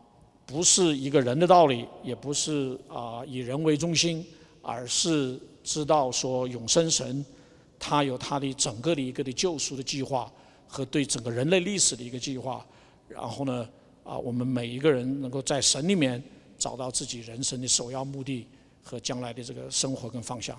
[0.47, 4.25] 不是一个人的道理，也不是啊以人为中心，
[4.63, 7.25] 而是知道说永生神
[7.79, 10.31] 他有他的整个的一个的救赎的计划
[10.67, 12.65] 和对整个人类历史的一个计划，
[13.09, 13.69] 然后呢。
[14.05, 16.23] 啊，我们每一个人能够在神里面
[16.59, 18.47] 找到自己人生的首要目的
[18.83, 20.55] 和将来的这个生活跟方向。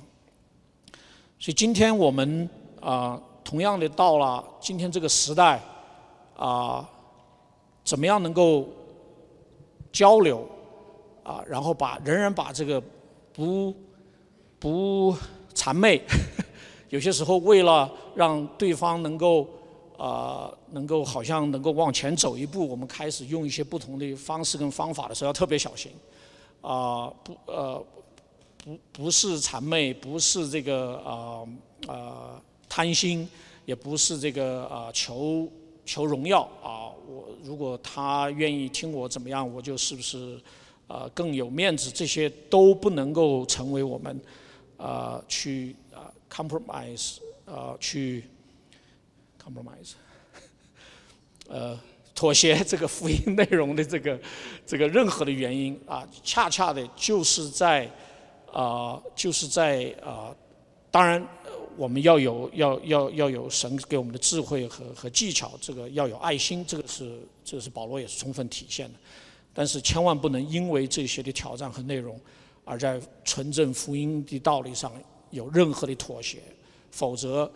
[1.38, 2.50] 所以今天我们
[2.82, 5.62] 啊，同样的到了今天这个时代
[6.36, 6.90] 啊，
[7.84, 8.68] 怎么样能够
[9.96, 10.46] 交流
[11.24, 12.84] 啊，然后把仍然把这个
[13.32, 13.74] 不
[14.60, 15.16] 不
[15.54, 16.02] 谄媚，
[16.92, 19.48] 有些时候为了让对方能够。
[19.98, 25.90] 啊，能够好像能够往前走一步，我们开始用一些不同的方式跟方法的时候，要特别小心。
[26.60, 27.82] 啊，不，呃，
[28.58, 31.48] 不，不是谄媚，不是这个啊
[31.88, 33.26] 啊贪心，
[33.64, 35.48] 也不是这个啊求
[35.86, 36.92] 求荣耀啊。
[37.08, 40.40] 我如果他愿意听我怎么样，我就是不是
[40.88, 41.90] 啊更有面子？
[41.92, 44.20] 这些都不能够成为我们
[44.78, 48.24] 啊去啊 compromise 啊去。
[49.46, 49.92] compromise，
[51.48, 51.80] 呃，
[52.16, 54.20] 妥协这个福音内容的这个
[54.66, 57.88] 这个任何的原因啊，恰恰的就是在
[58.52, 60.36] 啊，就是在啊，
[60.90, 61.24] 当然
[61.78, 69.00] 我们要有要要要有神给我们的智慧和和技巧，这个要有爱心，这个是这个是保罗也是充分体现的，
[69.54, 72.20] 但是千万不能因为这些的挑战和内容，
[72.64, 74.92] 而在纯正福音的道理上
[75.32, 76.40] 有任何的妥协，
[76.92, 77.52] 否则。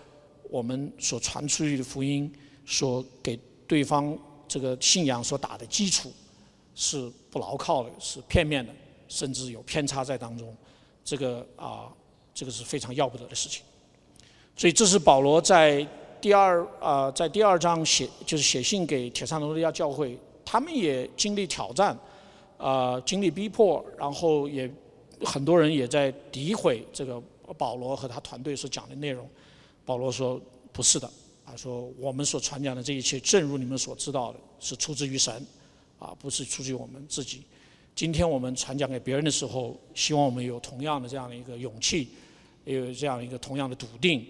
[0.52, 2.34] 我们所传出去的福音，
[2.66, 6.12] 所给对方这个信仰所打的基础，
[6.74, 8.74] 是不牢靠的，是片面的，
[9.08, 10.52] 甚至有偏差在当中。
[11.06, 11.94] 这个啊，
[12.34, 13.62] 这个是非常要不得的事情。
[14.60, 15.88] 所以，这是保罗在
[16.20, 21.98] 第二啊，在第二章写，就是写信给铁萨罗利亚教会他们也经历挑战，
[22.58, 24.70] 啊，经历逼迫，然后也
[25.22, 27.24] 很多人也在诋毁这个
[27.58, 29.26] 保罗和他团队所讲的内容。
[29.86, 30.38] 保罗说
[30.74, 31.10] 不是的，
[31.46, 35.34] 啊，说我们所传讲的这一切，正如你们所知道的，是出自于神，
[36.00, 37.44] 啊，不是出自于我们自己。
[37.96, 42.10] 今天我们传讲给别人的时候，希望我们有同样的这样的一个勇气，
[42.66, 44.28] 也有这样一个同样的笃定。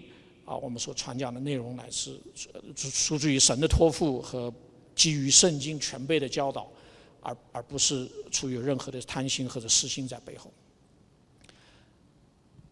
[0.50, 2.18] 啊，我们所传讲的内容乃是
[2.74, 4.52] 出出自于神的托付和
[4.96, 6.66] 基于圣经全备的教导，
[7.20, 10.50] 而而不是出于任何的贪心或者私心在背后。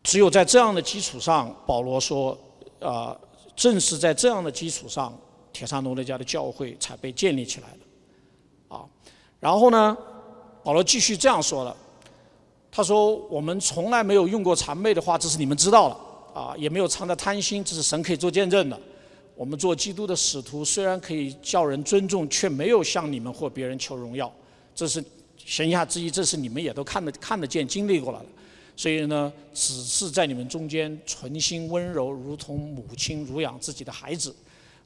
[0.02, 2.36] 只有在这样的基础上，保罗说，
[2.80, 3.16] 啊，
[3.54, 5.16] 正是在这样的基础上，
[5.52, 8.76] 铁萨罗尼迦的教会才被建立起来的。
[8.76, 8.84] 啊，
[9.38, 9.96] 然后呢？
[10.64, 11.74] 保罗继续这样说了
[12.72, 15.96] ：“他说，我们从来没有用过谄媚的话，这是你们知道了
[16.38, 18.78] 啊，也没有藏着贪心，这是神可以做见证的。
[19.34, 24.32] 我们做基督的使徒，虽然可以叫人尊重，却没有向你们或别人求荣耀。
[24.72, 25.04] 这是
[25.58, 28.26] 言下之意，这是你们也都看得看得见、经历过了的。
[28.76, 34.32] 所以呢，只是在你们中间存心温柔，如同母亲乳养自己的孩子。”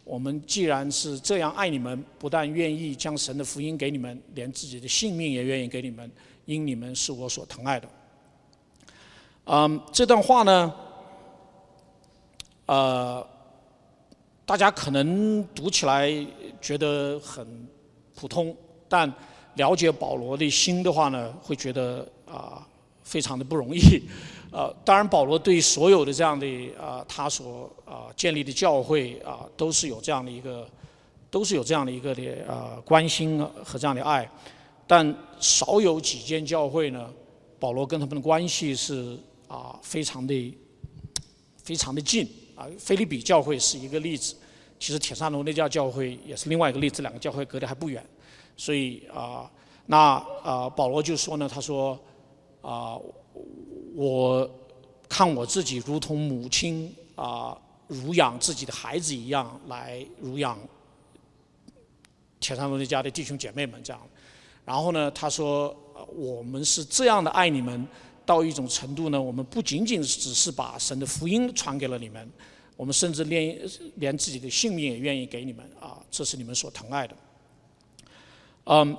[0.04, 6.10] 我们既然是这样爱你们，不但愿意将神的福音给你们，连自己的性命也愿意给你们，
[6.44, 7.88] 因你们是我所疼爱的。
[9.44, 10.74] 嗯，这段话呢，
[12.72, 13.26] 呃，
[14.46, 16.11] 大家可能读起来
[16.58, 17.68] 觉得很
[18.14, 18.56] 普通，
[18.88, 19.12] 但
[19.56, 22.66] 了解保罗的心的话呢，会觉得啊，
[23.02, 23.78] 非常的不容易。
[24.50, 26.46] 呃，当然，保罗对所有的这样的
[26.80, 30.66] 啊，他所啊建立的教会啊，都是有这样的一个，
[31.30, 34.26] 都是有这样的一个的啊关心和这样的爱，
[34.87, 37.11] 但少有几间教会呢，
[37.61, 40.58] 保罗跟他们的关系是啊非常的
[41.62, 42.66] 非常的近啊。
[42.78, 44.34] 菲利比教会是一个例子，
[44.78, 48.04] 其实铁萨罗那家教会也是另外一个例子，两个教会隔得还不远，
[48.56, 49.50] 所以啊，
[49.86, 51.98] 那啊保罗就说呢，他说
[52.60, 52.98] 啊。
[53.94, 54.50] 我
[55.06, 57.56] 看我自己如同母亲啊，
[57.88, 60.58] 乳养自己的孩子一样来乳养
[62.40, 64.00] 铁山罗那家的弟兄姐妹们这样。
[64.64, 65.74] 然后呢，他说
[66.14, 67.86] 我们是这样的爱你们
[68.24, 72.30] 到一种程度呢，我们不仅仅只是把神的福音传给了你们，
[72.76, 73.58] 我们甚至连
[73.96, 77.16] 连自己的性命也愿意给你们啊，这是你们所疼爱的。
[78.64, 78.96] 嗯。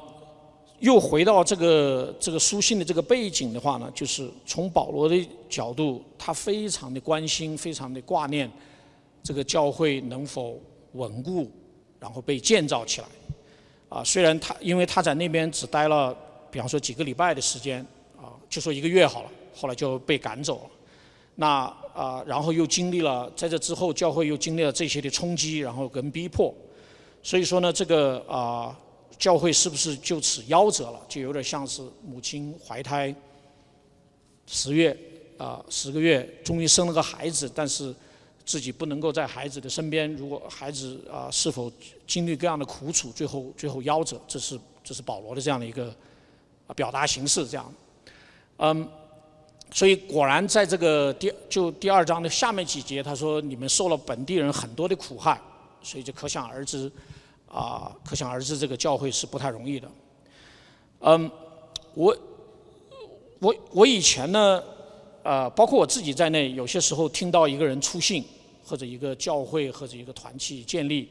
[0.79, 5.15] 又回到这个这个书信的这个背景的话呢，就是从保罗的
[5.47, 8.51] 角度，他非常的关心，非常的挂念
[9.23, 10.59] 这个教会能否
[10.91, 11.49] 稳固，
[12.01, 13.07] 然后被建造起来。
[13.87, 16.13] 啊，虽然他因为他在那边只待了，
[16.51, 17.85] 比方说几个礼拜的时间，
[18.53, 20.69] 就说一个月好了，后来就被赶走了。
[21.35, 21.63] 那
[21.95, 26.53] 啊，然后又经历了在这之后，教会又经历了这些的冲击，然后跟逼迫。
[27.23, 28.77] 所以说呢，这个啊。
[29.19, 30.99] 教会是不是就此夭折了？
[31.07, 33.13] 就有点像是母亲怀胎
[34.47, 34.97] 十月
[35.37, 37.95] 啊十个月，终于生了个孩子，但是
[38.43, 40.11] 自己不能够在孩子的身边。
[40.15, 41.71] 如果孩子啊是否
[42.05, 45.95] 经历各样的苦楚，最后最后夭折，这是这是保罗的这样的一个
[46.75, 47.71] 表达形式，这样。
[48.57, 48.87] 嗯，
[49.71, 55.39] 所以果然在这个第就第二章的下面几节，他说你们受了本地人很多的苦害，
[55.81, 56.91] 所以就可想而知。
[57.47, 59.87] 啊，可想而知，这个教会是不太容易的。
[61.01, 61.29] 嗯，
[61.93, 62.17] 我
[63.37, 64.63] 我我以前呢，
[65.21, 68.25] 呃，包括我自己在内，有些时候听到一个人出信，
[68.65, 71.07] 或者一个教会或者一个团体建立，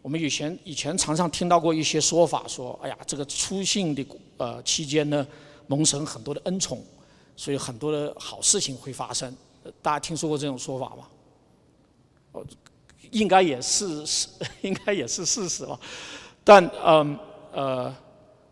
[0.00, 4.06] 我们以前以前常常听到过一些说法，说，哎呀，这个出信的
[4.38, 5.26] 呃期间呢，
[5.66, 6.82] 蒙神很多的恩宠，
[7.36, 9.34] 所以很多的好事情会发生。
[9.80, 11.08] 大家听说过这种说法吗？
[12.32, 12.44] 哦。
[13.10, 14.26] 应该也是是，
[14.62, 15.78] 应该也是事实了。
[16.42, 17.16] 但嗯
[17.52, 17.94] 呃，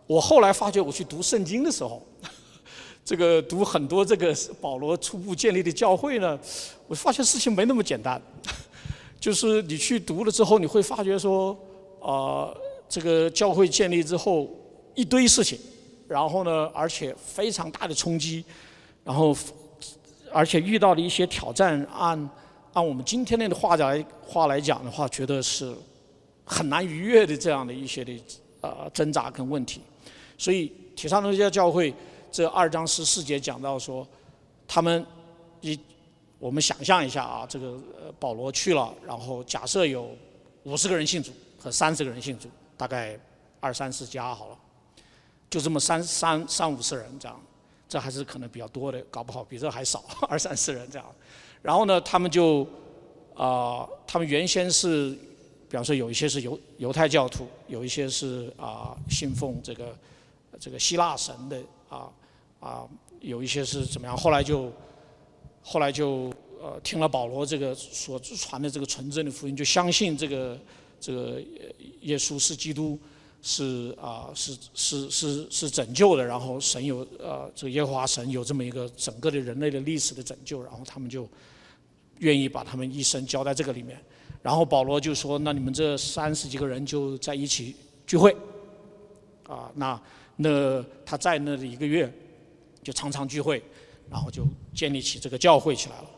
[0.07, 2.01] 我后来发觉，我去读圣经的时候，
[3.05, 6.39] 这个读很多这个保罗初步建立的教会呢，
[6.87, 8.23] 我发现事情没那么简单。
[9.19, 11.59] 就是你去读了之后，你会发觉说，
[12.01, 12.55] 啊，
[12.89, 14.49] 这个教会建立之后
[14.95, 15.59] 一堆事情，
[16.13, 18.45] 然后呢，而且非常大的冲击，
[19.03, 19.35] 然后
[20.31, 22.31] 而且遇到的一些挑战按。
[22.75, 25.77] 按我们今天的话来话来讲的话，觉得是
[26.43, 28.19] 很难逾越的这样的一些的
[28.63, 29.83] 呃挣扎跟问题。
[30.39, 31.93] 所以铁上罗家教会
[32.31, 34.09] 这二章十四节讲到说，
[34.67, 35.05] 他们
[35.61, 35.79] 一
[36.39, 37.79] 我们想象一下啊，这个
[38.19, 40.09] 保罗去了，然后假设有
[40.63, 43.21] 五十个人信主和三十个人信主，大概
[43.61, 44.59] 二三十家好了，
[45.53, 47.39] 就这么三三三五十人这样，
[47.87, 51.07] 这还是可能比较多的，搞不好比这还少 二三十人这样。
[51.61, 52.67] 然后呢，他们就
[53.35, 55.11] 啊，他们原先是
[55.69, 59.95] 比方说有一些是犹犹太教徒，有一些是啊信奉这个
[60.59, 62.11] 这个希腊神的啊
[62.59, 62.89] 啊，
[63.21, 64.17] 有一些是怎么样？
[64.17, 64.73] 后来就
[65.63, 66.33] 后来就
[66.63, 70.59] 呃听了保罗这个所传的这个纯正的福音，就相信这个
[70.99, 71.43] 这个
[72.01, 72.99] 耶稣是基督。
[73.45, 81.29] 是啊，是是是是拯救的，然后神有呃，这个耶和华神有这么一个整个的人类的历史的拯救，然后他们就
[82.21, 84.01] 愿意把他们一生交在这个里面。
[84.43, 87.75] 然后保罗就说：“那你们这三十几个人就在一起
[88.07, 88.33] 聚会，
[89.49, 90.01] 啊，那
[90.37, 92.13] 那他在那里一个月，
[92.85, 93.61] 就常常聚会，
[94.09, 96.09] 然后就建立起这个教会起来了。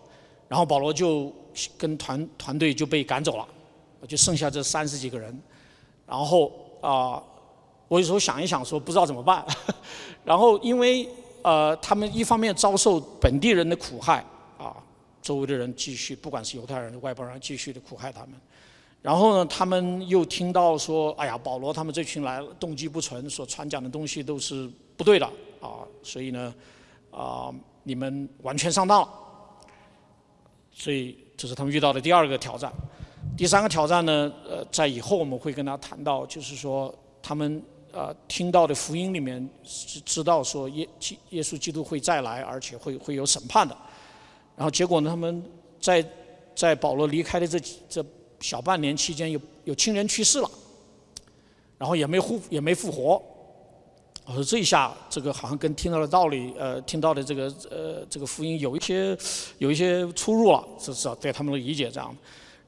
[0.47, 1.35] 然后保罗就
[1.79, 3.49] 跟团团队就被赶走了，
[4.07, 5.43] 就剩下这三十几个人，
[6.07, 6.53] 然后。”
[6.85, 7.23] 啊，
[7.89, 9.43] 我有时候想一想，说不知道怎么办。
[10.23, 11.09] 然后因为
[11.43, 14.23] 呃，他们一方面遭受本地人的苦害，
[14.59, 14.77] 啊，
[15.23, 18.33] 周围的人继续，不管是犹太人、外邦人，继续的苦害他们。
[19.01, 25.27] 然后呢，他们又听到说，哎呀，保罗他们这群来动机不纯，所传讲的东西都是不对的，
[25.61, 26.55] 啊，所以呢，
[27.11, 29.09] 啊，你们完全上当了。
[30.71, 32.73] 所以这是他们遇到的第二个挑战。
[33.37, 37.61] 第三个挑战呢，呃，在以后我们会跟他谈到，就是说他们
[37.93, 43.77] 呃听到的福音里面知知道说耶基耶稣基督会再来，而且会会有审判的。
[44.57, 45.43] 然后结果呢，他们
[45.81, 46.05] 在
[46.55, 47.59] 在保罗离开的这
[47.89, 48.05] 这
[48.39, 50.49] 小半年期间，有有亲人去世了，
[51.77, 53.21] 然后也没复也没复活。
[54.27, 59.17] 我说这一下，这个好像跟听到的道理，呃，听到的这个呃这个福音有一些
[59.59, 62.17] 有一些出入了，至少对他们的理解这样。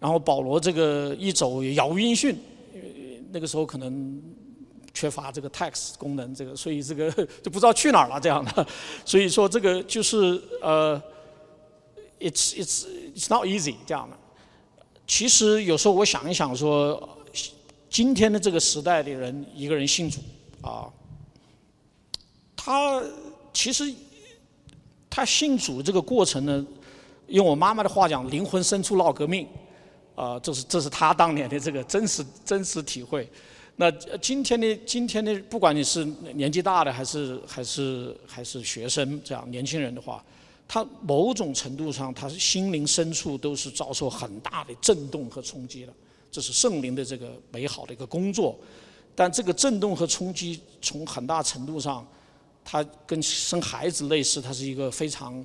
[0.07, 2.39] 然后保罗这个一走杳无音讯，
[3.33, 4.23] 那个时候可能
[4.95, 7.11] 缺乏这个 text 功能，这个所以这个
[7.43, 8.65] 就不知道去哪儿了这样的。
[9.05, 10.95] 所以说这个就是呃
[12.21, 12.87] ，it's it's
[13.17, 14.17] it's not easy 这样的。
[15.09, 17.19] 其实有时候我想一想说，
[17.91, 20.21] 今天的这个时代的人，一个人信主
[20.63, 20.87] 啊，
[22.55, 23.03] 他
[23.53, 23.93] 其实
[25.11, 26.65] 他信主这个过程呢，
[27.27, 29.49] 用我妈妈的话讲，灵魂深处闹革命。
[30.17, 33.29] 啊，这是这是他当年的这个真实真实体会。
[33.77, 33.91] 那
[34.21, 36.03] 今天的今天的，不管你是
[36.35, 40.25] 年纪大的还是还是还是学生这样年轻人的话，
[40.67, 45.93] 他某种程度上，他是心灵深处都是遭受很大的震动和冲击的。
[46.33, 48.59] 这是圣灵的这个美好的一个工作。
[49.15, 52.07] 但这个震动和冲击，从很大程度上，
[52.65, 55.45] 它跟生孩子类似，它是一个非常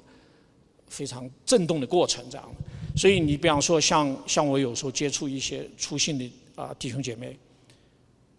[0.87, 2.49] 非常震动的过程，这样。
[2.95, 7.37] 所以你比方说，像像我有时候接触一些出信的啊弟兄姐妹，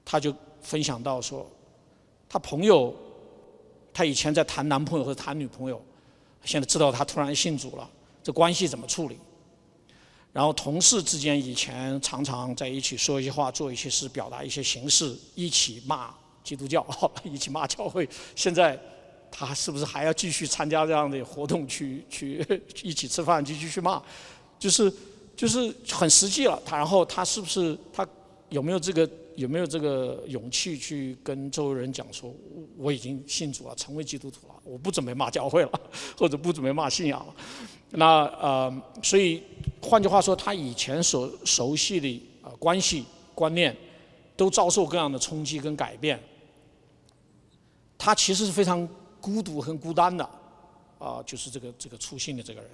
[0.05, 1.51] 他就分享到说，
[2.29, 2.95] 他朋友，
[3.93, 5.83] 他以前在谈男朋友或者谈女朋友，
[6.45, 7.91] 现在知道他突然信主了，
[8.23, 9.19] 这关系怎么处理？
[10.33, 16.87] 然后同事之间以前常常在一起说一些话、做一些事、表达一些形式，一起骂基督教，
[17.25, 18.79] 一起骂教会，现在。
[19.35, 22.47] 他是不是还要继续参加这样的活动去去
[22.83, 23.99] 一起吃饭，继续去骂，
[24.63, 24.93] 就是
[25.35, 26.63] 就是很实际了。
[26.65, 28.07] 他然后他是不是他
[28.49, 32.33] 有没有这个有没有这个勇气去跟周围人讲说，
[32.77, 35.81] 我已经信主了，成为基督徒了，我不准备骂教会了，
[36.17, 37.35] 或者不准备骂信仰了。
[37.91, 39.43] 那呃，所以
[39.81, 43.05] 换句话说，他以前所熟悉的啊关系
[43.35, 43.77] 观念，
[44.37, 46.23] 都遭受各样的冲击跟改变。
[47.99, 48.89] 他其实是非常。
[49.23, 50.29] 孤独和孤单的，
[50.99, 52.71] 啊，就是这个这个出信的这个人。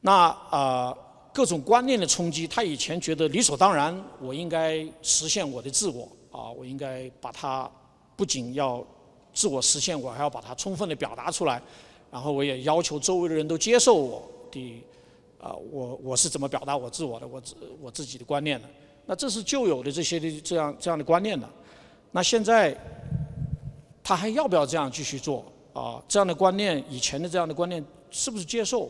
[0.00, 0.96] 那啊，
[1.32, 7.70] 各种观念的冲击，他以前觉得理所当然，我应该实现我的自我，啊，我应该把它
[8.16, 8.84] 不仅要
[9.32, 11.60] 自我实现，我还要把它充分的表达出来，
[12.10, 14.84] 然后我也要求周围的人都接受我的，
[15.40, 18.68] 啊，我我是怎么表达我自我的，我自我自己的观念的。
[19.06, 21.48] 那这是旧有的这些的这样这样的观念的。
[22.12, 22.76] 那现在。
[24.08, 26.00] 他还要不要这样继续做啊？
[26.06, 28.88] 这样的观念，以前的这样的观念是不是接受？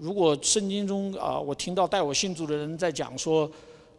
[0.00, 3.50] 如果圣经中啊，我听到带我信主的人在讲说，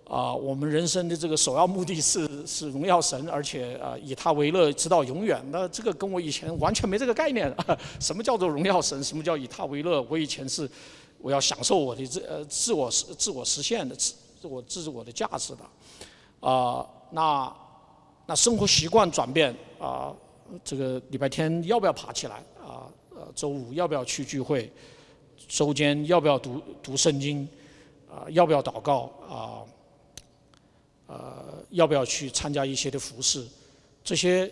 [0.08, 5.40] 啊，我们人生的这个首要目的是是荣耀神，而且啊以他为乐直到永远。
[5.52, 7.56] 那这个跟我以前完全没这个概念。
[8.02, 9.04] 什么叫做荣耀神？
[9.04, 10.02] 什么叫以他为乐？
[10.10, 10.68] 我以前是
[11.20, 16.48] 我要享受我的自呃自我实自我实现的自我自我的价值的。
[16.50, 17.54] 啊，那。
[18.28, 20.14] 那生活习惯转变啊，
[20.64, 22.88] 这个礼拜天要不要爬起来啊？
[23.14, 24.72] 呃，周五要不要去聚会？
[25.52, 27.46] 周间要不要读读圣经？
[28.10, 29.12] 啊，要不要祷告？
[29.30, 29.60] 啊，
[31.08, 33.46] 呃，要不要去参加一些的服饰？
[34.02, 34.50] 这些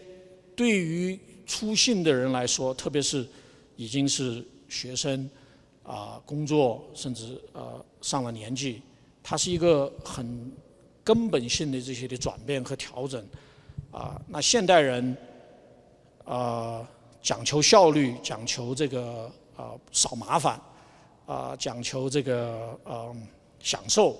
[0.57, 3.25] 对于出信的人来说，特别是
[3.77, 5.29] 已经是学生
[5.83, 8.81] 啊，工作甚至呃上了年纪，
[9.23, 10.51] 它是一个很
[11.01, 13.25] 根本性的这些的转变和调整。
[13.89, 15.15] 啊，那现代人，
[16.25, 16.85] 呃，
[17.21, 20.61] 讲求效率，讲求这个啊少麻烦，
[21.29, 23.15] 啊讲求这个呃
[23.59, 24.17] 享受，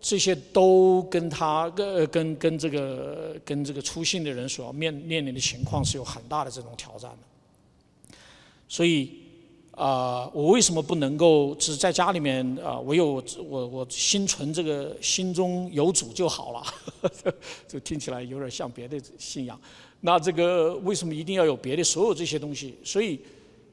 [0.00, 8.16] 这些都跟他跟跟这个跟这个出信的人所要面面临的情况是有很大的这种挑战的，
[8.68, 9.18] 所以。
[9.72, 12.78] 啊，我为什么不能够只在家里面啊？
[12.78, 16.62] 我有我我心存这个心中有主就好了，
[17.66, 19.58] 这听起来有点像别的信仰。
[20.02, 22.74] 那这个为什么一定要有别的所有这些东西？
[22.84, 23.18] 所以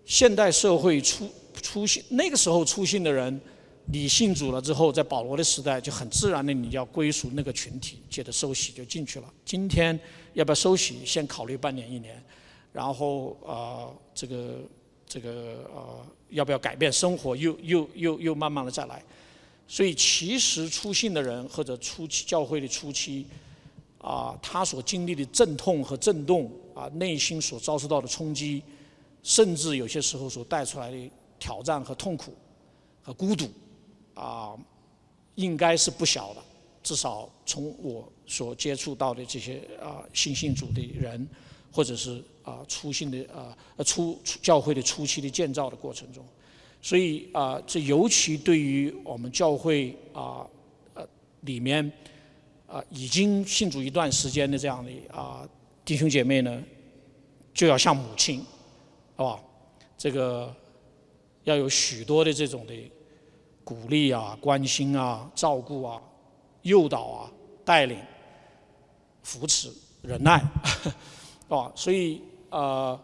[0.06, 1.30] 现代社会出
[1.62, 3.40] 出信那个时候出信的人，
[3.86, 9.34] 你信主了之后，在保罗的时代就很自然的你要归属那个群体，接着受洗就进去了。
[9.46, 10.00] 今天
[10.34, 11.06] 要不要受洗？
[11.06, 12.24] 先考虑半年一年，
[12.72, 14.60] 然后啊这个。
[15.10, 17.34] 这个呃，要不要改变生活？
[17.34, 19.02] 又又又又慢慢的再来。
[19.66, 23.26] 所以其实出信的人或者初期教会的初期，
[24.00, 28.62] 啊，他所经历的阵痛和震动，啊，内心所遭受到的冲击，
[29.24, 31.10] 甚至有些时候所带出来的
[31.40, 32.34] 挑战和痛苦
[33.02, 33.50] 和孤独，
[34.14, 34.58] 啊，
[35.36, 36.42] 应该是不小的。
[36.84, 41.28] 至少从我所接触到的这些啊新信主的人。
[41.70, 46.26] 或者是啊初信的啊呃初教会的初期的建造的过程中，
[46.82, 50.48] 所以啊这尤其对于我们教会啊
[50.96, 51.08] 呃
[51.42, 51.92] 里面
[52.66, 55.48] 啊已经信主一段时间的这样的啊
[55.86, 56.64] 弟兄姐妹呢，
[57.54, 58.46] 就要像母亲，是
[59.18, 59.40] 吧？
[59.96, 60.52] 这个
[61.48, 62.74] 要有许多的这种的
[63.64, 66.02] 鼓励啊、关心啊、照顾啊、
[66.64, 67.32] 诱导啊、
[67.64, 67.98] 带领、
[69.24, 69.72] 扶持、
[70.02, 70.44] 忍耐。
[71.48, 73.00] 啊， 所以呃，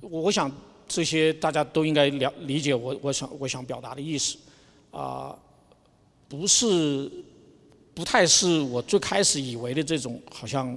[0.00, 0.50] 我想
[0.88, 4.38] 这些大家都应该了理解我我想我想表达的意思，
[4.90, 5.38] 啊，
[6.28, 7.12] 不是
[7.92, 10.74] 不太是我最开始以为的这种，好像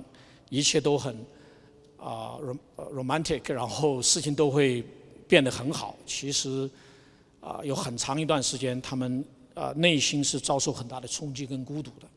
[0.50, 1.16] 一切都很
[1.98, 2.36] 啊
[2.76, 4.84] romantic，然后事情都会
[5.28, 5.96] 变得很好。
[6.06, 6.70] 其实
[7.42, 9.24] 啊，有很长一段时间，他们
[9.54, 12.08] 啊内心是遭受很大的冲击跟孤独的。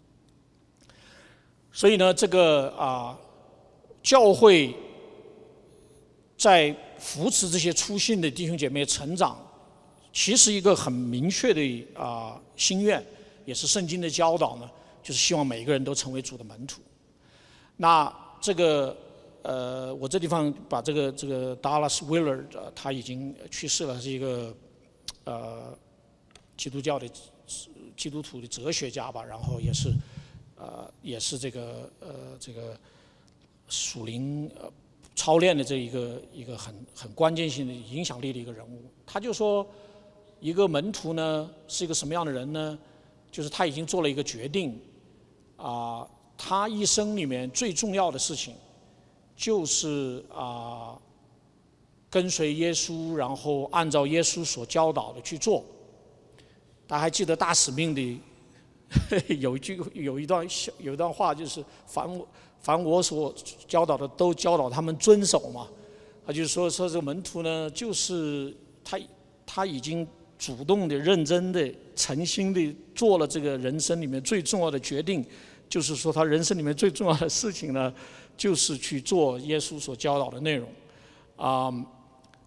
[1.73, 3.19] 所以呢，这个啊。
[4.01, 4.75] 教会
[6.39, 9.37] 在扶持这些初信的弟兄姐妹成长，
[10.13, 13.05] 其实一个很明确的啊心愿，
[13.45, 14.71] 也是圣经的教导呢，
[15.03, 16.81] 就是希望每一个人都成为主的门徒。
[17.77, 18.97] 那这个
[19.43, 24.55] 呃，我这地方把这个这个 Dallas Willard 他已经去世了，是一个
[25.25, 25.77] 呃
[26.57, 27.09] 基督教的
[27.97, 29.91] 基督徒的哲学家吧，然后也是
[30.57, 32.77] 呃也是这个呃这个。
[33.71, 34.73] 属灵呃
[35.15, 39.69] 操练的这一个一个很很关键性的影响力的一个人物，他就说，
[40.41, 42.79] 一个门徒呢是一个什么样的人呢？
[43.31, 44.81] 就是他已经做了一个决定，
[45.59, 46.09] 啊，
[46.39, 48.55] 他一生里面最重要的事情，
[49.39, 50.99] 就是啊，
[52.11, 55.65] 跟随耶稣，然后按照耶稣所教导的去做。
[56.89, 58.21] 大家还记得大使命的
[59.39, 60.45] 有一句有一段
[60.79, 62.27] 有一段话，就是凡我。
[62.61, 63.33] 凡我所
[63.69, 65.69] 教导的，都教导他们遵守嘛。
[66.27, 68.99] 他就是说，说这个门徒呢，就是他
[69.47, 70.05] 他已经
[70.37, 75.25] 主动的、认真的、诚心的做了这个人生里面最重要的决定，
[75.69, 77.95] 就是说他人生里面最重要的事情呢，
[78.39, 80.67] 就是去做耶稣所教导的内容。
[81.37, 81.71] 啊，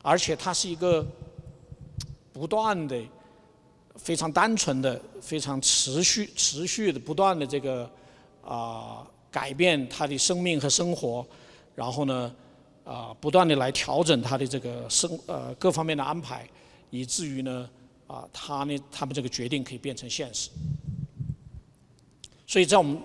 [0.01, 1.05] 而且他是一个
[2.33, 2.99] 不断的、
[3.97, 7.87] 非常单纯的、非常持续、持续的、不断的这个
[8.43, 9.05] 啊。
[9.31, 11.25] 改变他的生命和生活，
[11.73, 12.35] 然后呢，
[12.83, 16.45] 啊，不断的来调整他的这个生呃各方面的安排，
[16.89, 17.69] 以至于呢，
[18.07, 20.49] 啊，他呢他们这个决定可以变成现实。
[22.45, 23.01] 所以在我们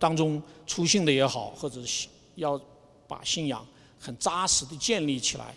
[0.00, 1.80] 当中，出信的也好，或者
[2.34, 2.60] 要
[3.06, 3.64] 把信仰
[4.00, 5.54] 很扎实的建立起来，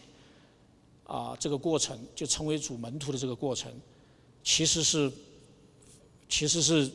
[1.06, 3.74] 啊，这个过程就成为主门徒的这个过程，
[4.44, 5.12] 其实是，
[6.30, 6.92] 其实是。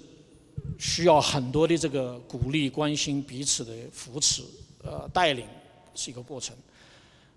[0.77, 4.43] 需要很多的这个鼓励、关心、彼此的扶持、
[4.83, 5.47] 呃带领，
[5.95, 6.55] 是一个过程。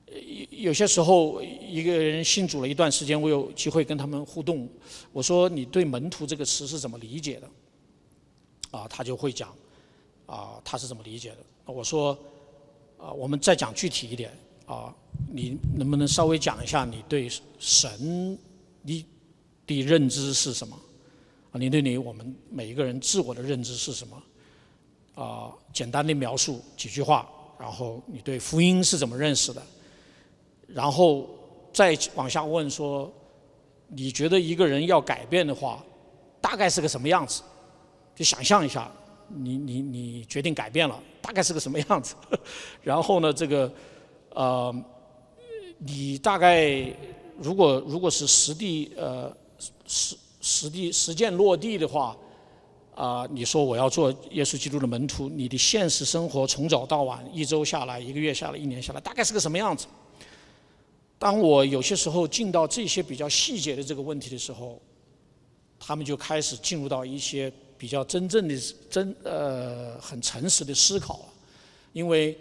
[0.07, 4.67] 有有些时候，一个人信主了一段时间，我有机会跟他们互动。
[5.13, 7.49] 我说：“你对‘门徒’这个词是怎么理解的？”
[8.77, 9.53] 啊，他就会讲，
[10.31, 11.37] 啊，他是怎么理解的？
[11.65, 12.17] 我说
[12.97, 14.31] ：“啊，我们再讲具体一点，
[14.65, 14.95] 啊，
[15.29, 17.29] 你能不能稍微讲一下你对
[17.59, 18.39] 神
[18.83, 19.05] 你
[19.67, 20.79] 的认知是什么？”
[21.51, 24.23] 啊，你对你我们每一个人自我的认知是什么？
[25.21, 27.29] 啊，简单的描述几句话，
[27.59, 29.61] 然后你对福音是怎么认识的？
[30.65, 31.29] 然后
[31.73, 33.11] 再往下问说，
[33.87, 35.83] 你觉得一个人要改变的话，
[36.39, 37.41] 大概是个什么样子？
[38.15, 38.89] 就想象一下，
[39.35, 42.15] 你你你决定改变了，大概是个什么样子？
[42.81, 43.71] 然后呢，这个
[44.29, 44.75] 呃，
[45.77, 46.85] 你大概
[47.39, 49.35] 如果如果是实地呃
[49.87, 52.15] 实实地实践落地的话，
[52.95, 59.87] 啊，你说我要做耶稣基督的门徒，你的现实生活从早到晚，一周下来，一个月下来，一年下来，大概是个什么样子？
[61.17, 64.81] 当我有些时候进到这些比较细节的这个问题的时候，
[65.79, 67.51] 他们就开始进入到一些
[67.81, 68.55] 比较真正的
[68.91, 71.25] 真呃很诚实的思考了，
[71.93, 72.37] 因为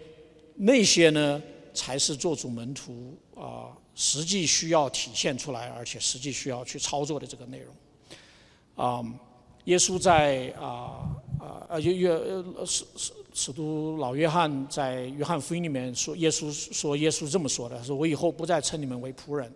[0.53, 1.41] 那些呢
[1.73, 7.73] 才是做主门徒啊实际需要体现出来，而且实际需要去操作的这个内容。
[8.75, 9.03] 啊，
[9.65, 12.19] 耶稣在啊啊啊约约
[12.67, 19.51] 使使使徒老约翰在约翰福音里面说，耶稣说耶稣这么说的，说我以后不再称你们为仆人，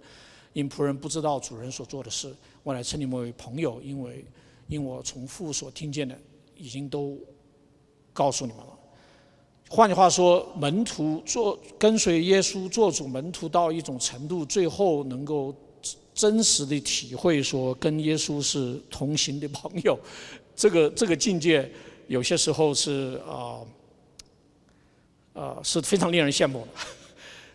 [0.53, 4.25] 因仆人不知道主人所做的事，我来称你们为朋友，因为
[4.67, 6.17] 因我从父所听见的
[6.55, 7.17] 已经都
[8.13, 8.77] 告诉你们了。
[9.69, 15.53] 换句话说，门徒做跟随耶稣做主门徒到一种程度，最后能够
[16.13, 19.97] 真实的体会说跟耶稣是同行的朋友，
[20.55, 21.69] 这个这个境界。
[22.07, 23.65] 有些时候是啊，
[25.33, 26.67] 呃是非常令人羡慕的，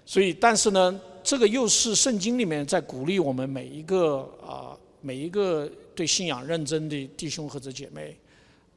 [0.05, 8.17] 所以但是呢，这个又是圣经里面在鼓励我们每一个啊每一个对信仰认真的弟兄或者姐妹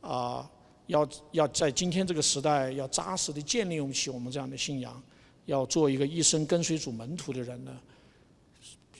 [0.01, 0.49] 啊，
[0.87, 5.01] 要要在今天这个时代要扎实的建立起我们这样的信仰，
[5.45, 7.77] 要做一个一生跟随主门徒的人呢，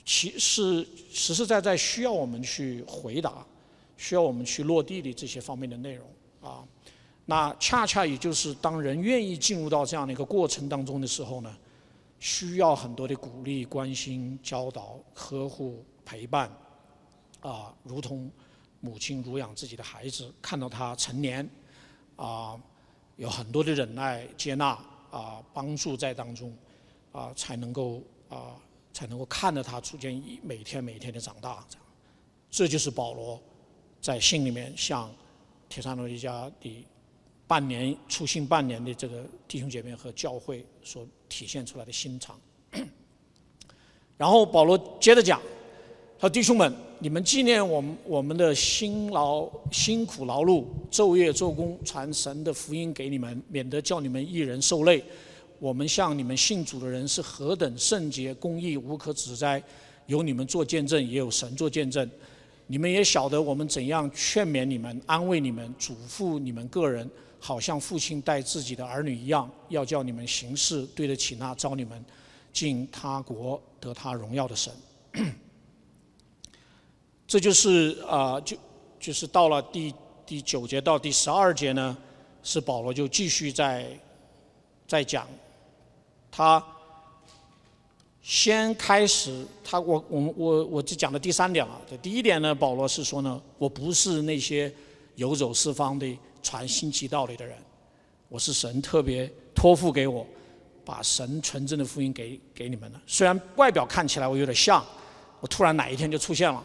[0.04, 3.46] 其实实实在在需要我们去回答，
[3.96, 6.06] 需要我们去落地的这些方面的内容。
[6.42, 6.62] 啊，
[7.24, 11.56] 那恰恰也就是当人愿意进入到这样的一个过程当中的时候呢，
[12.20, 16.54] 需要很多的鼓励、关心、教导、呵护、陪伴，
[17.48, 18.30] 啊，如同
[18.80, 21.48] 母亲乳养自己的孩子，看到他成年，
[22.16, 22.58] 啊，
[23.16, 24.78] 有很多的忍耐、接纳，
[25.10, 26.56] 啊，帮助在当中，
[27.12, 28.56] 啊，才能够啊，
[28.94, 31.62] 才能够看着他逐渐一每天每天的长大，
[32.50, 33.38] 这，就是保罗
[34.00, 35.10] 在信里面向。
[35.66, 36.86] 铁山罗一家的
[37.48, 42.38] 半年出信半年的这个弟兄姐妹和教会所体现出来的心肠。
[44.16, 45.40] 然后保罗接着讲，
[46.16, 46.72] 他说：“弟兄们，
[47.04, 55.04] 你们纪念我们我们的辛劳辛苦劳碌，昼夜做工，传神的福音给你们，免得叫你们一人受累。
[55.58, 59.62] 我们向你们信主的人是何等圣洁、公义、无可指摘，
[60.06, 62.10] 有你们做见证，也有神做见证。”
[62.68, 67.06] 你们也晓得我们怎样劝勉你们、安慰你们、嘱咐你们个人，
[67.38, 72.02] 好像父亲待自己的儿女一样，要叫你们行事对得起那招你们
[72.50, 74.72] 进他国得他荣耀的神。
[77.26, 78.56] 这就是啊，就
[78.98, 79.94] 就是到了第
[80.24, 81.96] 第九节到第十二节呢，
[82.42, 83.86] 是保罗就继续在
[84.86, 85.26] 在讲
[86.30, 86.64] 他。
[88.26, 91.78] 先开始，他我我我我就讲的第三点了。
[91.86, 94.72] 这第一点呢，保罗是说呢，我不是那些
[95.16, 97.54] 游走四方的传新奇道理的人，
[98.30, 100.26] 我是神特别托付给我，
[100.86, 102.98] 把神纯正的福音给给你们的。
[103.06, 104.82] 虽然外表看起来我有点像，
[105.40, 106.64] 我突然哪一天就出现了，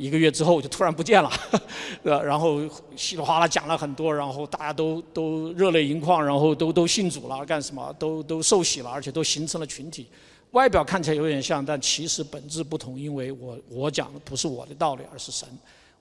[0.00, 1.30] 一个月之后我就突然不见了，
[2.04, 2.58] 呃，然后
[2.96, 10.06] 稀里哗啦讲了很多，然后大家都都热泪盈眶，然后都都信主了，干什么都都受洗了，而且都形成了群体。
[10.52, 12.98] 外表看起来有点像，但其实本质不同。
[12.98, 15.46] 因为我我讲的不是我的道理，而是神，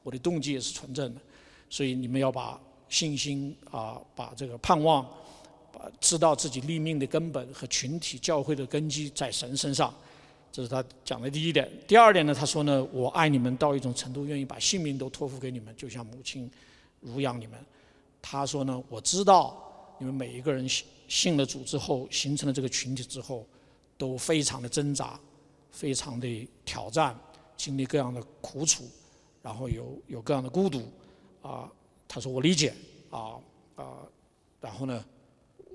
[0.02, 1.20] 我的动机也是纯正的。
[1.70, 5.06] 所以你们要把信心啊，把这个盼望，
[5.74, 9.94] 把知道自己立命的根本和群体教会的根基在神身上。
[10.52, 11.70] 这是他讲的第一点。
[11.88, 16.50] 第二点呢，他说呢，我爱你们到一种程度，愿意把性命都托付给你们，就像母亲
[17.02, 17.60] 乳养你们。
[18.22, 23.46] 他说呢，我知道你们每一个人信信了主之后，形成了这个群体之后。
[24.00, 25.20] 都非常的挣扎，
[25.72, 27.14] 非常的挑战，
[27.58, 28.86] 经历各样的苦楚，
[29.42, 30.82] 然后有有各样的孤独，
[31.42, 31.70] 啊，
[32.08, 32.74] 他说我理解，
[33.10, 33.36] 啊
[33.76, 34.08] 啊，
[34.62, 35.04] 然后呢，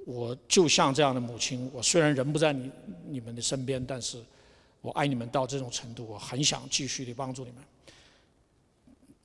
[0.06, 2.70] 我就像这样的母亲，我虽然人不在你
[3.06, 4.24] 你们的身边，但是
[4.84, 7.64] 我爱你们到这种程度，我很想继续的帮助你们。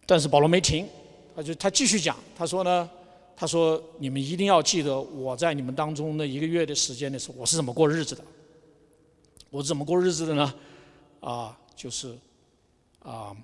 [0.06, 0.88] 但是保罗没停，
[1.36, 2.90] 他就他继续讲，他说呢，
[3.36, 8.24] 他说你们一定要记得我在你们当中那一个月的时间的时候，我是怎么过日子的。
[9.50, 10.54] 我是怎么过日子的呢？
[11.20, 12.18] 啊，就是
[13.04, 13.36] 啊，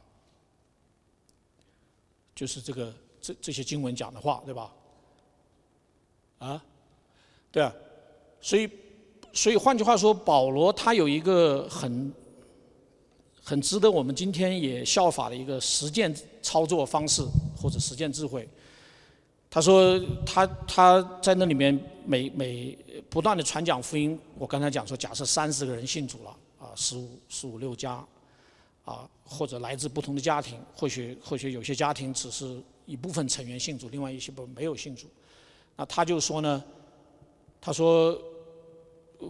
[2.34, 4.74] 就是这个这这些经文讲的话，对吧？
[6.38, 6.64] 啊，
[7.52, 7.74] 对啊，
[8.40, 8.70] 所以
[9.36, 12.12] 所以换句话说，保罗他有一个很
[13.44, 17.22] 很值得我们今天也效法的一个实践操作方式
[17.62, 18.48] 或者实践智慧，
[19.50, 22.78] 他说他他在那里面每每
[23.10, 24.18] 不断的传讲福音。
[24.40, 28.04] 我刚才讲说，假设三十个人信主了，啊，十五十五六家，
[28.86, 35.08] 啊，或者来自不同的家庭，或许或许有些家庭只是一部分成员信主，另外一些不没有信主。
[35.76, 36.64] 那他就说呢，
[37.60, 38.18] 他说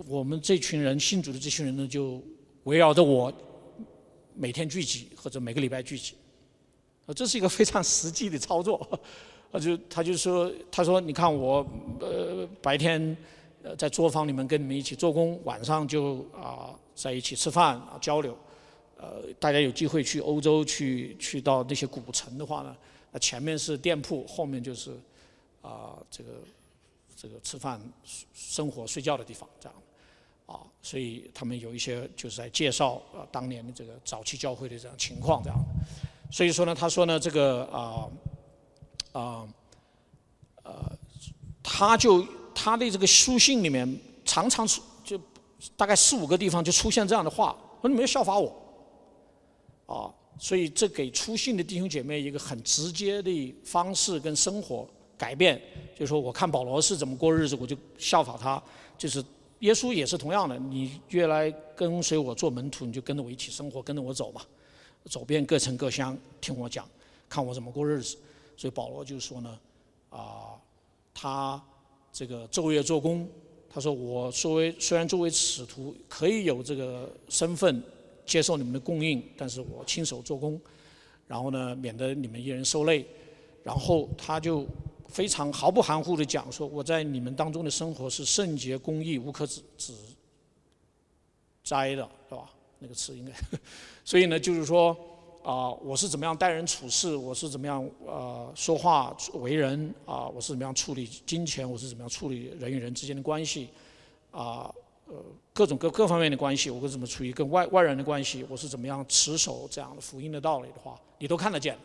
[0.08, 2.22] 我们这群人信主的这群人呢，就
[2.64, 3.32] 围绕着我
[4.34, 6.14] 每天聚集或者每个礼拜聚集。
[7.06, 9.00] 啊，这是一个非常实际的操作。
[9.52, 11.66] 他就他就说，他说你看我
[12.02, 13.16] 呃白天
[13.78, 18.38] 在作坊里面跟你们一起做工，晚上就啊在一起吃饭啊交流，
[18.98, 22.76] 呃大家有机会去欧洲去去到那些古城的话呢，
[23.14, 24.92] 那前面是店铺，后面就是
[25.62, 26.32] 啊这个
[27.16, 27.82] 这个吃饭、
[28.34, 29.76] 生活、睡觉的地方这样，
[30.46, 35.58] 啊所以他们有一些就是在介绍啊当年的这个早期教会的这样情况这样，
[36.32, 38.10] 所以说呢他说呢这个啊。
[39.16, 39.48] 啊，
[40.64, 40.92] 呃，
[41.64, 42.22] 他就
[42.54, 43.88] 他的这个书信里面
[44.26, 45.18] 常常出就
[45.78, 48.54] 大概四五个地方就出现这样的话，说你们要效法我，
[49.86, 54.86] 啊，所以这给出信的弟兄姐妹一个很直接的方式跟生活
[55.18, 55.62] 改变，
[55.94, 58.62] 就是说我看保罗是怎么过日子，我就效法他，
[58.98, 59.24] 就是
[59.60, 64.46] 耶稣也是同样的，你越来跟随我做门徒，你就跟着我一起生活，跟着我走吧，
[65.06, 66.88] 走遍各城各乡，听我讲，
[67.30, 68.18] 看我怎么过日子。
[68.58, 69.60] 所以保罗就说呢，
[70.10, 70.56] 啊，
[71.14, 71.62] 他
[72.12, 73.28] 这个昼夜做工，
[73.70, 77.84] 他说我作为虽然作为使徒可以有这个身份
[78.26, 80.60] 接受你们的供应，但是我亲手做工，
[81.28, 83.06] 然后呢，免得你们一人受累，
[83.62, 84.66] 然后他就
[85.16, 89.94] 非常毫不含糊的讲说，我在你们当中的生活是圣洁公义无可指指
[91.64, 92.50] 摘的，是吧？
[92.80, 93.32] 那个词应该，
[94.04, 94.94] 所以呢，就是说。
[95.46, 97.16] 啊，我是怎么样待人处事？
[97.16, 99.94] 我是怎么样呃说话为人？
[100.04, 101.70] 啊，我是怎么样处理金钱？
[101.70, 103.70] 我是怎么样处理人与人之间的关系？
[104.32, 104.74] 啊，
[105.06, 105.14] 呃，
[105.54, 108.44] 各种各各方面的关系，我是怎么处于跟外外人的关系？
[108.50, 111.78] 我是怎么样持守这样的福音的道理的话，你都看得见。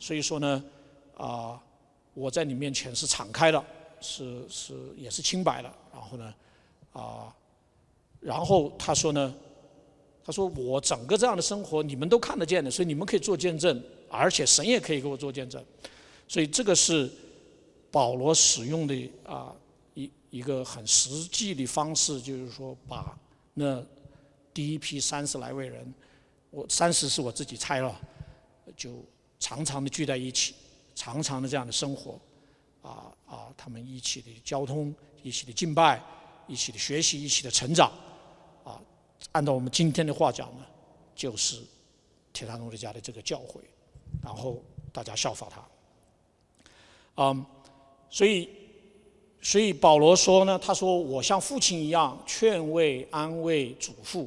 [0.00, 0.64] 所以说呢，
[1.16, 1.62] 啊，
[2.18, 3.64] 我在你面前是敞开的，
[4.00, 5.72] 是是也是清白的。
[5.92, 6.34] 然后呢，
[6.92, 7.34] 啊，
[8.20, 9.34] 然后他说呢。
[10.24, 15.64] 他说：“我整个这样的生活，你们都看得见的，所以你们可以做见证，而且神也可以给我做见证。
[16.28, 17.10] 所以这个是
[17.90, 19.56] 保罗使用的啊
[19.94, 23.18] 一一个很实际的方式，就是说把
[23.54, 23.82] 那
[24.52, 25.94] 第一批三十来位人，
[26.50, 27.98] 我三十是我自己猜了，
[28.76, 29.02] 就
[29.40, 30.54] 常常的聚在一起，
[30.98, 32.18] 常常的这样的生活，
[32.82, 34.92] 啊啊，他们一起的交通，
[35.22, 36.02] 一起的敬拜，
[36.48, 37.92] 一起的学习，一起的成长。”
[38.66, 38.82] 啊
[39.30, 40.66] 按照我们今天的话讲呢，
[41.14, 41.62] 就是
[42.32, 43.60] 铁塔努利家的这个教诲，
[44.24, 44.60] 然后
[44.92, 45.64] 大家效法他。
[47.22, 47.46] 嗯，
[48.10, 48.48] 所以，
[49.40, 54.26] 所以保罗说呢，他说我像父亲一样劝慰、安慰、嘱咐。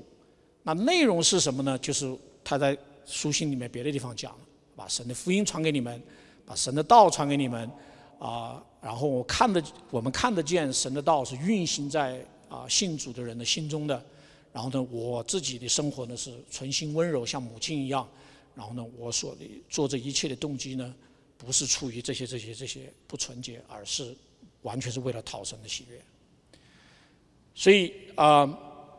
[0.64, 1.78] 那内容是什么呢？
[1.80, 4.34] 就是他在书信里面别的地方讲，
[4.74, 6.02] 把神的福音传给你们，
[6.52, 7.72] 把神的道传给你们，
[8.20, 14.04] 啊，然后我看得我们看得见神的道是运行在啊信主的人的心中的。
[14.52, 18.06] 然后呢，我自己的生活呢是存心温柔，像母亲一样。
[18.54, 19.34] 然后呢，我所
[19.70, 20.94] 做这一切的动机呢，
[21.38, 24.14] 不是出于这些这些这些不纯洁，而是
[24.64, 26.02] 完全是为了讨神的喜悦。
[27.56, 28.46] 所以啊，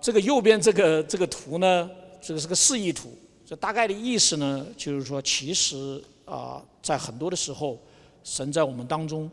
[0.01, 1.91] 这个右边这个这个图呢，
[2.23, 3.15] 这个是个示意图。
[3.45, 6.03] 这大概的意思呢，就是说，其实
[6.33, 7.79] 啊，在很多的时候，
[8.25, 9.31] 神在我们当中，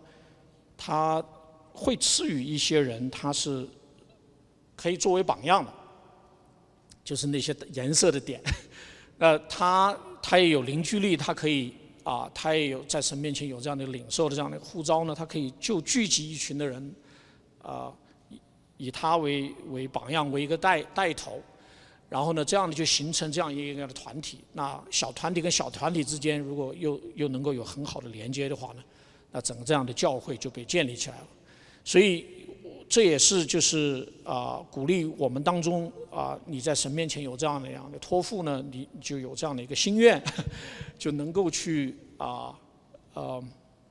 [0.75, 1.23] 他
[1.71, 3.67] 会赐予一些人，他是
[4.75, 5.71] 可以作为榜样的。
[7.01, 8.39] 就是那些颜色的点，
[9.17, 11.73] 呃，他他也有凝聚力，他可以
[12.03, 16.95] 啊，他也有在神面前有这样的领受的这样的呼召呢，他可以就聚集一群的人，
[17.63, 17.91] 啊，
[18.29, 18.39] 以
[18.77, 21.41] 以他为为榜样，为一个带带头，
[22.09, 24.39] 然后呢，这样的就形成这样一个的团体。
[24.53, 28.83] 那小团体跟小团体之间，如果又又能够有很好的连接的话呢，
[29.31, 31.27] 那整个这样的教会就被建立起来了。
[31.85, 32.25] 所以。
[32.91, 40.19] 这也是就是啊，鼓励我们当中啊，你在神面前有这样的样的托付呢，你就有这样的一个心愿，
[40.97, 42.51] 就能够去啊，
[43.13, 43.43] 呃，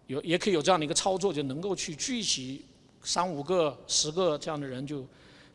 [0.08, 2.64] 有也可以有这样的一个操作，就能够去聚集
[3.00, 5.06] 三五个、十个这样的人，就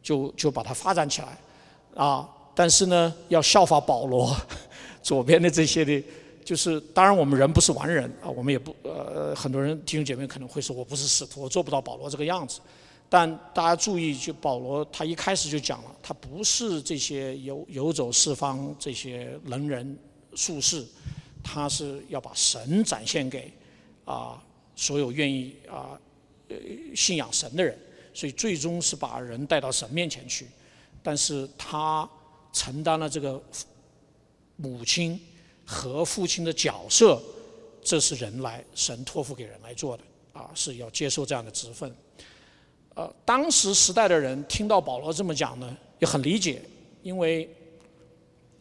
[0.02, 1.38] 就就把它发展起来
[1.96, 2.30] 啊。
[2.56, 4.36] 但是呢，要效法保罗
[5.02, 6.04] 左边的这些的，
[6.46, 12.60] 就是当然我们人不是完人啊，我们也不呃，很多人弟兄姐妹可能会说我不是使徒，我做不到保罗这个样子。
[13.10, 19.98] 但大家注意，就保罗他一开始就讲了，他不是这些游游走四方这些能人
[20.34, 20.84] 术士，
[21.44, 23.52] 他是要把神展现给
[24.06, 24.42] 啊
[24.76, 26.00] 所有愿意啊
[26.50, 26.56] 呃
[26.96, 27.78] 信仰神的人，
[28.16, 30.48] 所以最终是把人带到神面前去。
[31.04, 32.10] 但是他
[32.54, 33.42] 承担了这个
[34.56, 35.20] 母亲
[35.66, 37.22] 和父亲的角色，
[37.82, 41.94] 这是人来神托付给人来做的啊，是要接受这样的职分。
[42.96, 46.62] 呃，当时时代的人听到保罗这么讲呢，也很理解，
[47.02, 47.50] 因为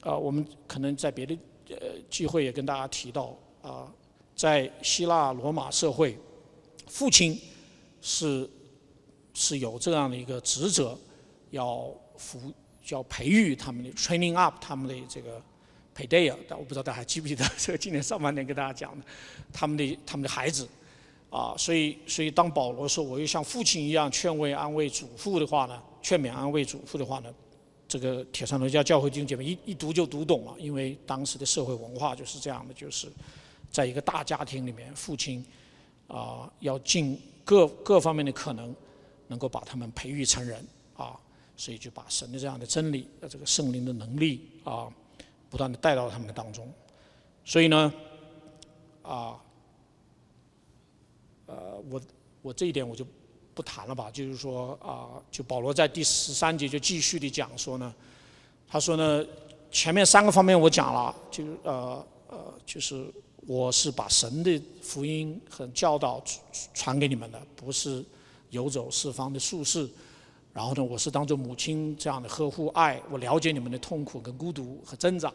[0.00, 1.38] 啊，我们可能在别的
[1.68, 1.76] 呃
[2.08, 3.92] 机会也跟大家提到啊，
[4.34, 6.18] 在希腊罗马社会，
[6.86, 7.38] 父亲
[8.00, 8.48] 是
[9.34, 10.98] 是有这样的一个职责，
[11.50, 12.52] 要服
[12.84, 15.40] 叫培育他们的 training up 他们的这个
[15.94, 19.04] p a d a y 但我不知道大家还记不记得这个今年上半年跟大家讲的，
[19.52, 20.68] 他们的他们的孩子。
[21.34, 27.34] 啊，所以，所以当保罗说我又像父亲一样劝慰、安慰、祖父的话呢，劝勉、安慰、祖父的话呢，
[27.88, 33.10] 这个铁山罗家教会弟兄姐妹一一读就读懂了，因为当时的社会文化就是这样的，就是
[33.70, 35.42] 在一个大家庭里面，父亲
[36.06, 38.76] 啊要尽各各方面的可能，
[39.28, 40.62] 能够把他们培育成人
[40.94, 41.18] 啊，
[41.56, 44.88] 所以就把神的这样的真理、呃这个圣灵的能力啊，
[45.50, 46.72] 不断的带到他们当中，
[47.44, 47.92] 所以呢，
[49.02, 49.40] 啊。
[51.44, 52.00] 呃，我
[52.40, 53.04] 我这一点我就
[53.52, 54.10] 不谈了吧。
[54.10, 57.94] 就是说啊，就保罗在第十三节就继续的讲说呢，
[58.66, 59.22] 他说呢，
[59.70, 63.04] 前面三个方面我讲了，就呃呃，就是
[63.46, 66.24] 我是把神的福音和教导
[66.72, 68.02] 传给你们的，不是
[68.48, 69.86] 游走四方的术士。
[70.52, 75.32] 然后呢，我是当做母亲这样的呵护爱，我了解你们的痛苦跟孤独和挣扎。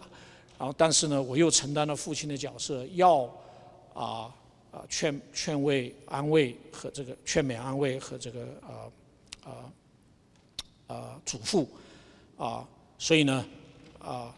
[0.57, 3.23] 然后，但是呢，我又承担了父亲的角色，要
[3.93, 4.33] 啊。
[4.69, 8.91] 啊，劝劝慰、安慰和这个劝勉、安慰和这个啊
[9.45, 9.51] 啊
[10.87, 11.65] 啊嘱咐
[12.37, 12.67] 啊，
[12.99, 13.45] 所以呢
[13.97, 14.35] 啊，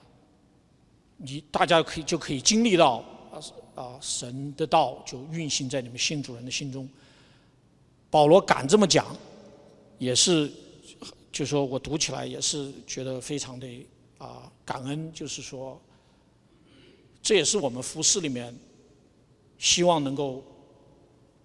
[1.17, 3.03] 你大家可以就可以经历到
[3.33, 3.41] 啊
[3.73, 6.87] 啊神的道就运行在你们信主人的心中。
[8.11, 9.07] 保罗敢这么讲，
[9.97, 10.49] 也是
[11.39, 13.65] 就说我读起来也是觉得非常的
[14.17, 15.81] 啊感恩，就是说
[17.21, 18.53] 这也是我们服饰里面。
[19.57, 20.43] 希望能够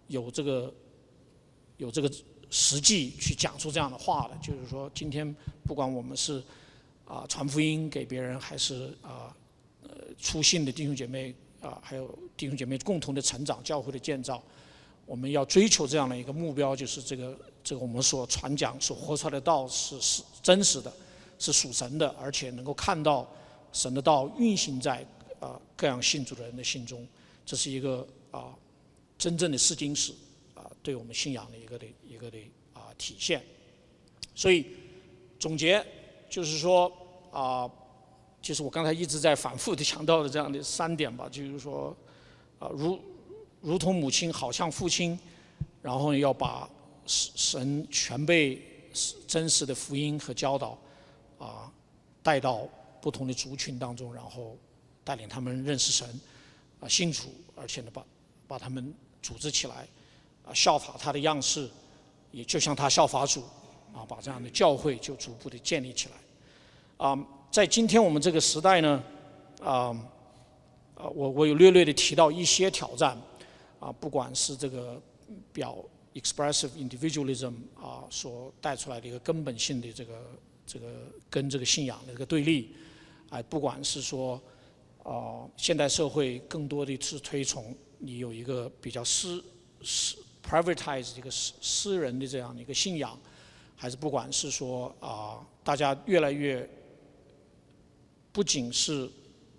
[0.09, 0.75] 有这个
[1.77, 2.11] 有这个
[2.51, 5.33] 实际去讲出这样的话的，就是说，今天
[5.65, 6.43] 不管我们是
[7.05, 9.33] 啊传福音给别人，还是啊
[9.85, 14.43] 呃出信的弟兄姐妹啊，还有弟兄姐妹共同的成长、教会的建造，
[15.07, 20.93] 我们要追求这样的一个目标，就是这个这个我们所传讲、所活出来的道是是真实的，
[21.39, 23.27] 是属神的，而且能够看到
[23.73, 25.05] 神的道运行在
[25.41, 27.05] 啊各样信主的人的心中。
[27.47, 28.55] 这是一个啊，
[29.17, 30.13] 真正的试金石
[30.55, 32.39] 啊，对我们信仰的一个的一个的
[32.75, 33.43] 啊体现。
[34.35, 34.67] 所以
[35.41, 35.85] 总结
[36.29, 36.93] 就是说
[37.31, 37.71] 啊，
[38.43, 41.97] 就是我刚才一直在反复的强调的这样的三点吧，就是说
[42.59, 42.99] 啊，如
[43.61, 45.19] 如同母亲，好像父亲，
[45.81, 46.69] 然后要把
[47.07, 48.63] 神全被
[49.27, 50.79] 真实的福音和教导
[51.39, 51.73] 啊
[52.23, 52.69] 带到
[53.01, 54.57] 不同的族群当中，然后
[55.03, 56.21] 带领他们认识神。
[56.81, 58.05] 啊，信主，而且呢，把
[58.47, 58.93] 把他们
[59.23, 59.89] 组织起来，
[60.45, 61.67] 啊，效法他的样式，
[62.31, 63.43] 也就像他效法主，
[63.95, 67.07] 啊，把这样的教会就逐步的建立起来。
[67.07, 69.03] 啊，在今天我们这个时代呢，
[69.63, 69.97] 啊，
[70.95, 73.17] 啊，我我有略略的提到一些挑战，
[73.81, 75.01] 啊，不管是这个
[75.55, 75.77] 表
[76.15, 80.31] expressive individualism 啊所带出来的一个根本性的这个
[80.67, 82.75] 这个跟这个信仰的一个对立，
[83.31, 84.41] 哎，不管是说。
[85.05, 89.45] 啊，现代社会更多的是推崇你有一个比较私
[89.83, 93.15] 私 privatize 一个私私人的这样的一个信仰，
[93.77, 96.67] 还是不管是说啊，大家越来越
[98.33, 99.07] 不仅是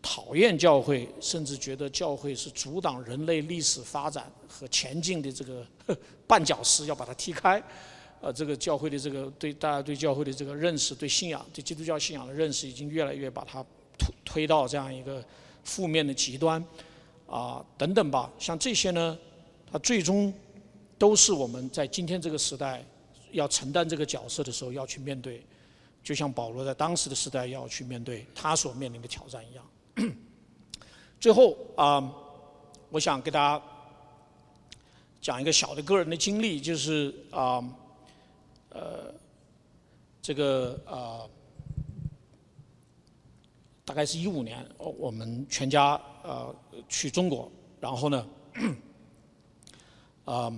[0.08, 5.66] 讨厌教会，甚至觉得教会是阻挡人类历史发展和前进的这个
[6.28, 7.62] 绊脚石，要把它踢开。
[8.22, 13.66] 呃，这个教会的这个对大家对教会的这个认识，对信仰对基督教信仰的认识，已经越来越把它。
[13.98, 15.24] 推推到这样一个
[15.64, 16.62] 负面的极端，
[17.28, 19.18] 啊等等吧，像这些呢，
[19.72, 20.34] 它最终
[20.98, 22.84] 都是我们在今天这个时代
[23.32, 25.42] 要承担这个角色的时候要去面对，
[26.04, 29.66] 就像保罗在当时的时代要去面对他所面临的挑战一样。
[31.20, 32.14] 最后啊，
[32.90, 33.64] 我想给大家
[35.22, 37.64] 讲一个小的个人的经历，就是啊，
[38.70, 39.14] 呃，
[40.22, 41.28] 这个啊。
[43.88, 45.94] 大概是一五年，我们全家
[46.24, 46.54] 呃
[46.90, 48.28] 去中国，然后呢，
[50.26, 50.52] 啊，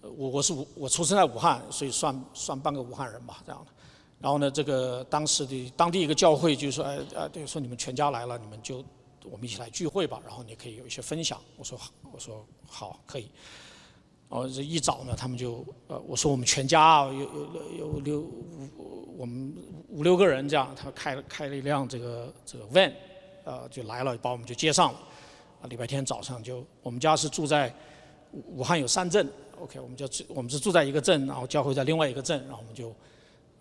[0.00, 3.72] 我我是武我出生在武汉，所以算算半个武汉人吧这样的。
[4.20, 8.84] 然后呢，这个当时的当地一个教会就说，哎啊，对，说你们全家来了，你们就
[9.24, 11.40] 我们一起来聚会吧，然后你可以有一些分享。
[11.56, 13.30] 我说好，我说好，可以。
[14.28, 18.68] 哦，这一早呢，他们就呃，我说我们全家有有有六五，
[19.16, 19.52] 我们
[19.88, 22.92] 五六个人这样，他开了开了一辆这个这个 van，
[23.44, 24.98] 呃，就来了，把我们就接上了。
[25.62, 27.74] 啊，礼拜天早上就我们家是住在
[28.32, 32.94] 武汉有三镇，OK，我们就我们是住在一个镇，然后教会在另外一个镇，然后我们就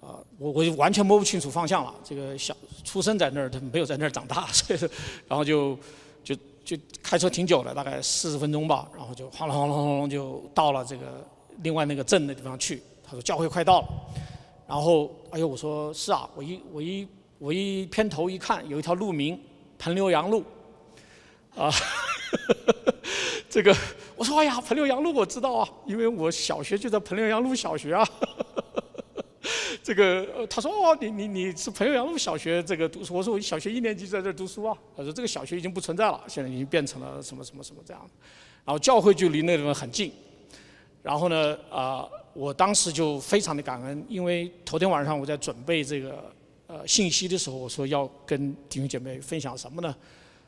[0.02, 1.93] 啊，我我就完全摸不清楚方向了。
[2.04, 4.80] 这个小出生在那儿，他没有在那儿长大， 所以
[5.28, 5.78] 然后就。
[6.22, 11.26] 就就开车挺久的，大概四十分钟吧，然后就哗啦哗啦哗啦就到了这个
[11.64, 12.84] 另外那个镇的地方去。
[13.04, 13.88] 他说教会快到了，
[14.68, 17.08] 然后哎呦我说是啊，我一我一
[17.39, 19.41] 我一偏头一看，有一条路名
[19.80, 20.43] 彭刘杨路，
[21.56, 21.72] 啊，
[23.50, 23.76] 这个
[24.16, 28.08] 我说哎呀彭刘杨路我知道啊，因为我小学就在彭刘杨路小学啊。
[29.90, 34.78] 这个他说哦，你你你是朋友杨路小学这个读书，我说我小学一年级在这读书啊。
[34.96, 38.08] 他说这个小学已经不存在了，现在已经变成了什么什么什么这样。
[38.64, 40.12] 然后教会就离那地方很近。
[41.02, 46.32] 然后呢啊，我当时就非常的感恩，因为头天晚上我在准备这个
[46.68, 49.96] 呃信息的时候，我说要跟弟兄姐妹分享什么呢？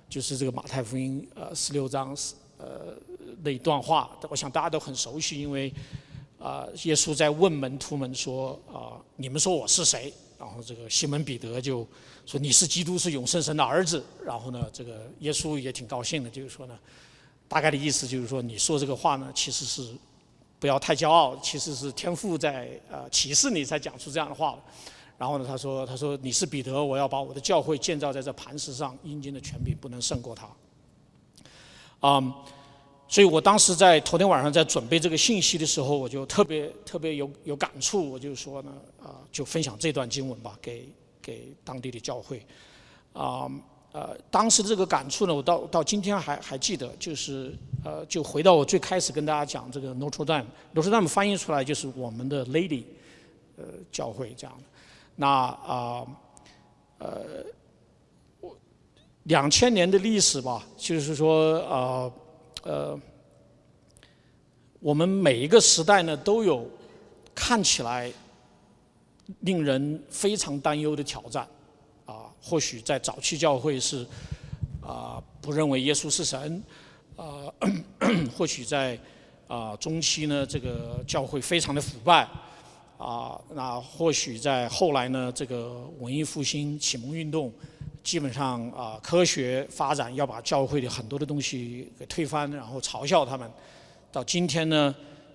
[0.08, 2.16] 就是这个马太福音呃十六章
[2.60, 2.96] 呃
[3.42, 5.74] 那一段话，我想大家都很熟悉，因为。
[6.42, 11.88] 啊，耶稣在问门徒们说：“啊，你们说我是谁？”然后这个西门彼得就
[12.26, 16.76] 说：“你是基督，是永生神的儿子。”然后呢，这个耶稣也挺高兴的，就是说呢，
[17.48, 19.94] 大概的意思就是说，你说这个话呢，其实是
[20.60, 24.58] 不要太骄傲，其实是天父在呃启示你才讲出这样的话。
[25.20, 30.50] 然后呢，他说：“他说你是彼得，我要把我的教会建造在这磐石上，阴间的权柄不能胜过他。”
[32.02, 32.36] 啊。
[33.12, 38.72] 所以我当时在头天晚上在准备这个信息的时候，我就特别特别有有感触，我就说呢，
[39.04, 40.88] 啊，就分享这段经文吧，给
[41.22, 42.42] 给当地的教会，
[43.12, 43.52] 啊
[43.92, 47.54] 呃，当时这个感触呢，我到到今天还还记得，就是
[47.84, 52.86] 呃，就回到我最开始跟大家讲这个 Notre Dame，Notre Dame 翻译出来就是我们的 Lady，
[53.58, 54.64] 呃，教会这样的。
[55.18, 56.08] 那啊
[57.00, 57.44] 呃，
[58.40, 58.56] 我
[59.24, 62.10] 两千年的历史吧，就是说啊。
[62.64, 63.00] 呃，
[64.80, 66.70] 我们每一个时代呢，都有
[67.34, 68.12] 看起来
[69.40, 71.48] 令人非常担忧的挑战。
[72.06, 74.06] 啊，或许在早期教会是
[74.82, 76.62] 啊不认为耶稣是神，
[77.16, 77.52] 啊，
[78.38, 79.00] 或许在
[79.48, 82.28] 啊中期呢，这个教会非常的腐败。
[82.98, 87.52] 啊，那或许在后来呢，这个文艺复兴、启蒙运动。
[88.04, 93.50] 基本上啊，科学发展要把教会的很多的东西给推翻，然后嘲笑他们。
[94.12, 94.94] 到今天呢，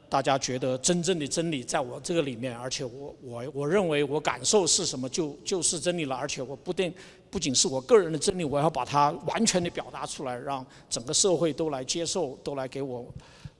[0.08, 6.92] 大家觉得真正的真理在我这个里面，而且我我我认为我感受是什么就 就是真理了，而且我不定
[7.30, 13.06] 不仅是我个人的真理，我要把它完全的表达出来，让整个社会都来接受，都来给我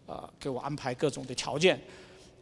[0.06, 1.80] 啊给我安排各种的条件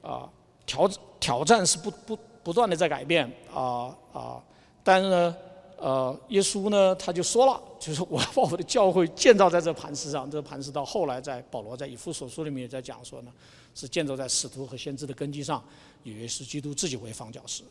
[0.01, 0.29] 啊
[0.65, 0.89] 挑
[1.21, 4.43] 挑战是不不不断的在改变啊啊，
[4.83, 5.37] 但是呢。
[5.85, 10.31] 呃，耶稣呢，他就说了， 就是我要把我的教会建造在这磐石上。
[10.31, 13.31] 这个磐石到后来，在保罗在以弗所书里面也在讲说呢，
[13.75, 15.63] 是建造在使徒和先知的根基上，
[16.03, 17.63] 以为是基督自己为方教师。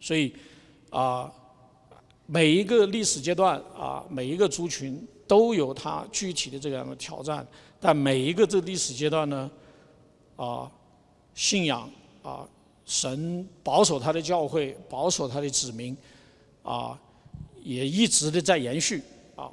[0.00, 0.34] 所以
[0.90, 1.32] 啊，
[2.26, 7.46] 每一个历史阶段啊，每一个族群都有它具体的这样的挑战，
[7.78, 9.48] 但每一个这历史阶段呢，
[10.34, 10.68] 啊，
[11.32, 11.88] 信仰
[12.24, 12.44] 啊，
[12.84, 15.96] 神保守他的教会，保守他的子民。
[16.64, 16.98] 啊，
[17.64, 19.00] 也一直的在延续
[19.34, 19.48] 啊，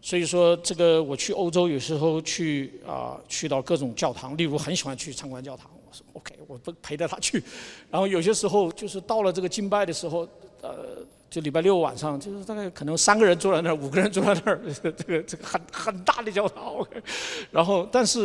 [0.00, 7.42] 所以说这个我去欧洲有时候去啊，去到各种教堂，例如很喜欢去参观教堂，我说 OK，我不陪着他去，
[7.90, 10.26] 然后有些时候就是到了这个敬拜的时候，
[10.62, 16.82] 呃，就礼拜六晚上，就是大概可能三个人坐在那儿，五个人坐在那儿， 这个这个很很大的教堂，
[17.50, 18.20] 然后但是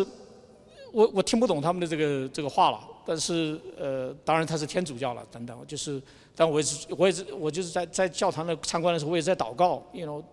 [0.94, 6.02] 我我听不懂他们的这个这个话了，但是呃，当然他是天主教了等等，就是。
[6.36, 9.82] 但我也是，我也是，我就是在在教堂的参观的时候，我也在祷告。
[9.94, 10.24] 因为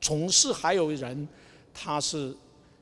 [0.00, 1.28] 从事还有人，
[1.72, 2.34] 他是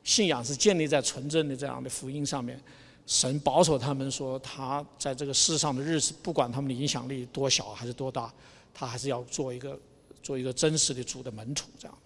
[0.05, 2.61] 信仰是建立在纯正的这样的福音上面。
[3.07, 8.32] 神保守他们说，他在这个世上的日子，不管他们的影响力多小还是多大，
[8.72, 9.78] 他还是要做一个
[10.22, 11.98] 做一个真实的主的门徒这样。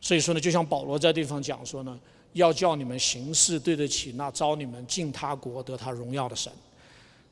[0.00, 1.98] 所以说呢，就像保罗在地方讲说呢，
[2.32, 6.52] 要叫你们行事对得起那招你们进他国得他荣耀的神。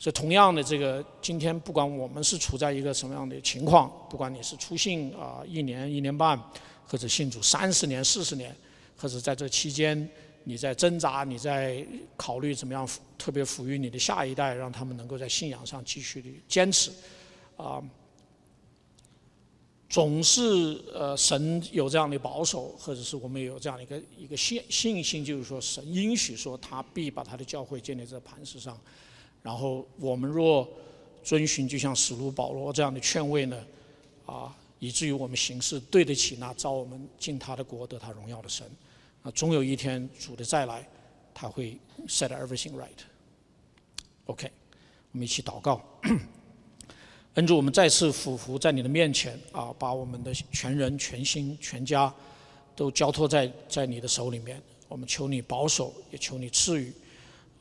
[0.03, 6.43] 所以，同样的，这个今天不管我们是处在一个什么样的情况，不管你是出信啊一年、一年半，
[6.87, 8.57] 或者信主三十年、四十年，
[8.97, 10.09] 或者在这期间
[10.45, 11.87] 你在挣扎、你在
[12.17, 12.89] 考虑怎么样
[13.19, 16.91] 特别抚育你的下一代，让他们能够在信仰上继续的坚持，
[17.59, 17.79] 啊，
[19.91, 28.81] 总是呃，神有这样的保守，或者是我们有这样的一个一个信信心，就是说神允许说他必把他的教会建立在磐石上，
[29.43, 30.69] 然后我们若
[31.23, 33.65] 遵循，就像使徒保罗这样的劝慰呢，
[34.27, 38.67] 啊，以至于我们行事对得起那招我们进他的国得他荣耀的神，
[39.23, 40.87] 啊，终有一天主的再来，
[41.33, 42.89] 他会 set everything right。
[44.27, 44.51] OK，
[45.13, 45.83] 我们一起祷告。
[47.35, 52.13] 恩主，我们再次俯伏在你的面前啊，把我们的全人、全心、全家
[52.75, 54.61] 都交托在在你的手里面。
[54.89, 56.93] 我们求你保守，也求你赐予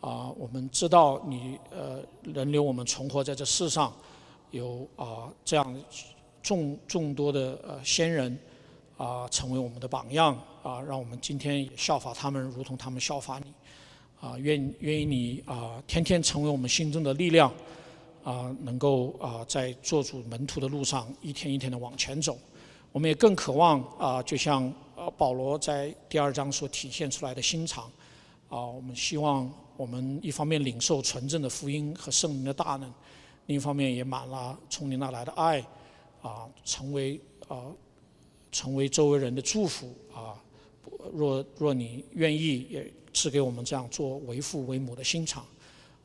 [0.01, 0.29] 啊。
[0.37, 3.93] 我们知道你呃，能留我们存活在这世上，
[4.51, 5.83] 有啊这样
[6.41, 8.37] 众众多的呃先人
[8.97, 10.33] 啊，成为我们的榜样
[10.63, 13.53] 啊，让我们今天也效法他们，如同他们效法你
[14.19, 14.37] 啊。
[14.37, 17.51] 愿愿意你啊，天天成为我们心中的力量。
[18.21, 22.37] 啊，能够啊，在做主门徒的路上一天一天的往前走，
[22.91, 27.85] 我们也更渴望啊，就像啊保罗在第二章所体现出来的心肠，
[28.49, 32.93] 啊，我们希望我们一方面领受纯正的福音和圣灵的大能，
[33.45, 35.65] 另一方面也满了从你那来的爱，
[36.21, 37.17] 啊，成为
[37.47, 37.71] 啊，
[38.51, 40.35] 成为周围人的祝福啊，
[41.13, 45.45] 若若你愿意，也赐给我们这样做为父为母的心肠。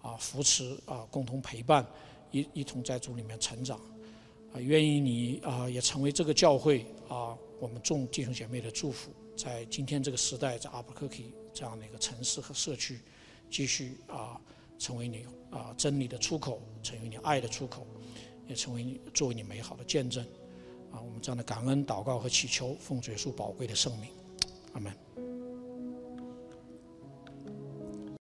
[0.03, 1.85] 啊，扶持啊，共同陪伴，
[2.31, 3.81] 一一同在主里面成长，
[4.53, 13.01] 啊，愿意你啊也成为这个教会啊，我们众弟兄姐妹的祝福，在今天这个时代，在阿布克基这样的一个城市和社区，
[13.55, 14.41] 继续啊
[14.81, 17.87] 成为你啊真理的出口，成为你爱的出口，
[18.49, 20.25] 也成为你作为你美好的见证，
[20.91, 24.11] 啊，我们这样的感恩祷告和祈求，奉主耶稣宝贵的圣名，
[24.73, 25.04] 阿门。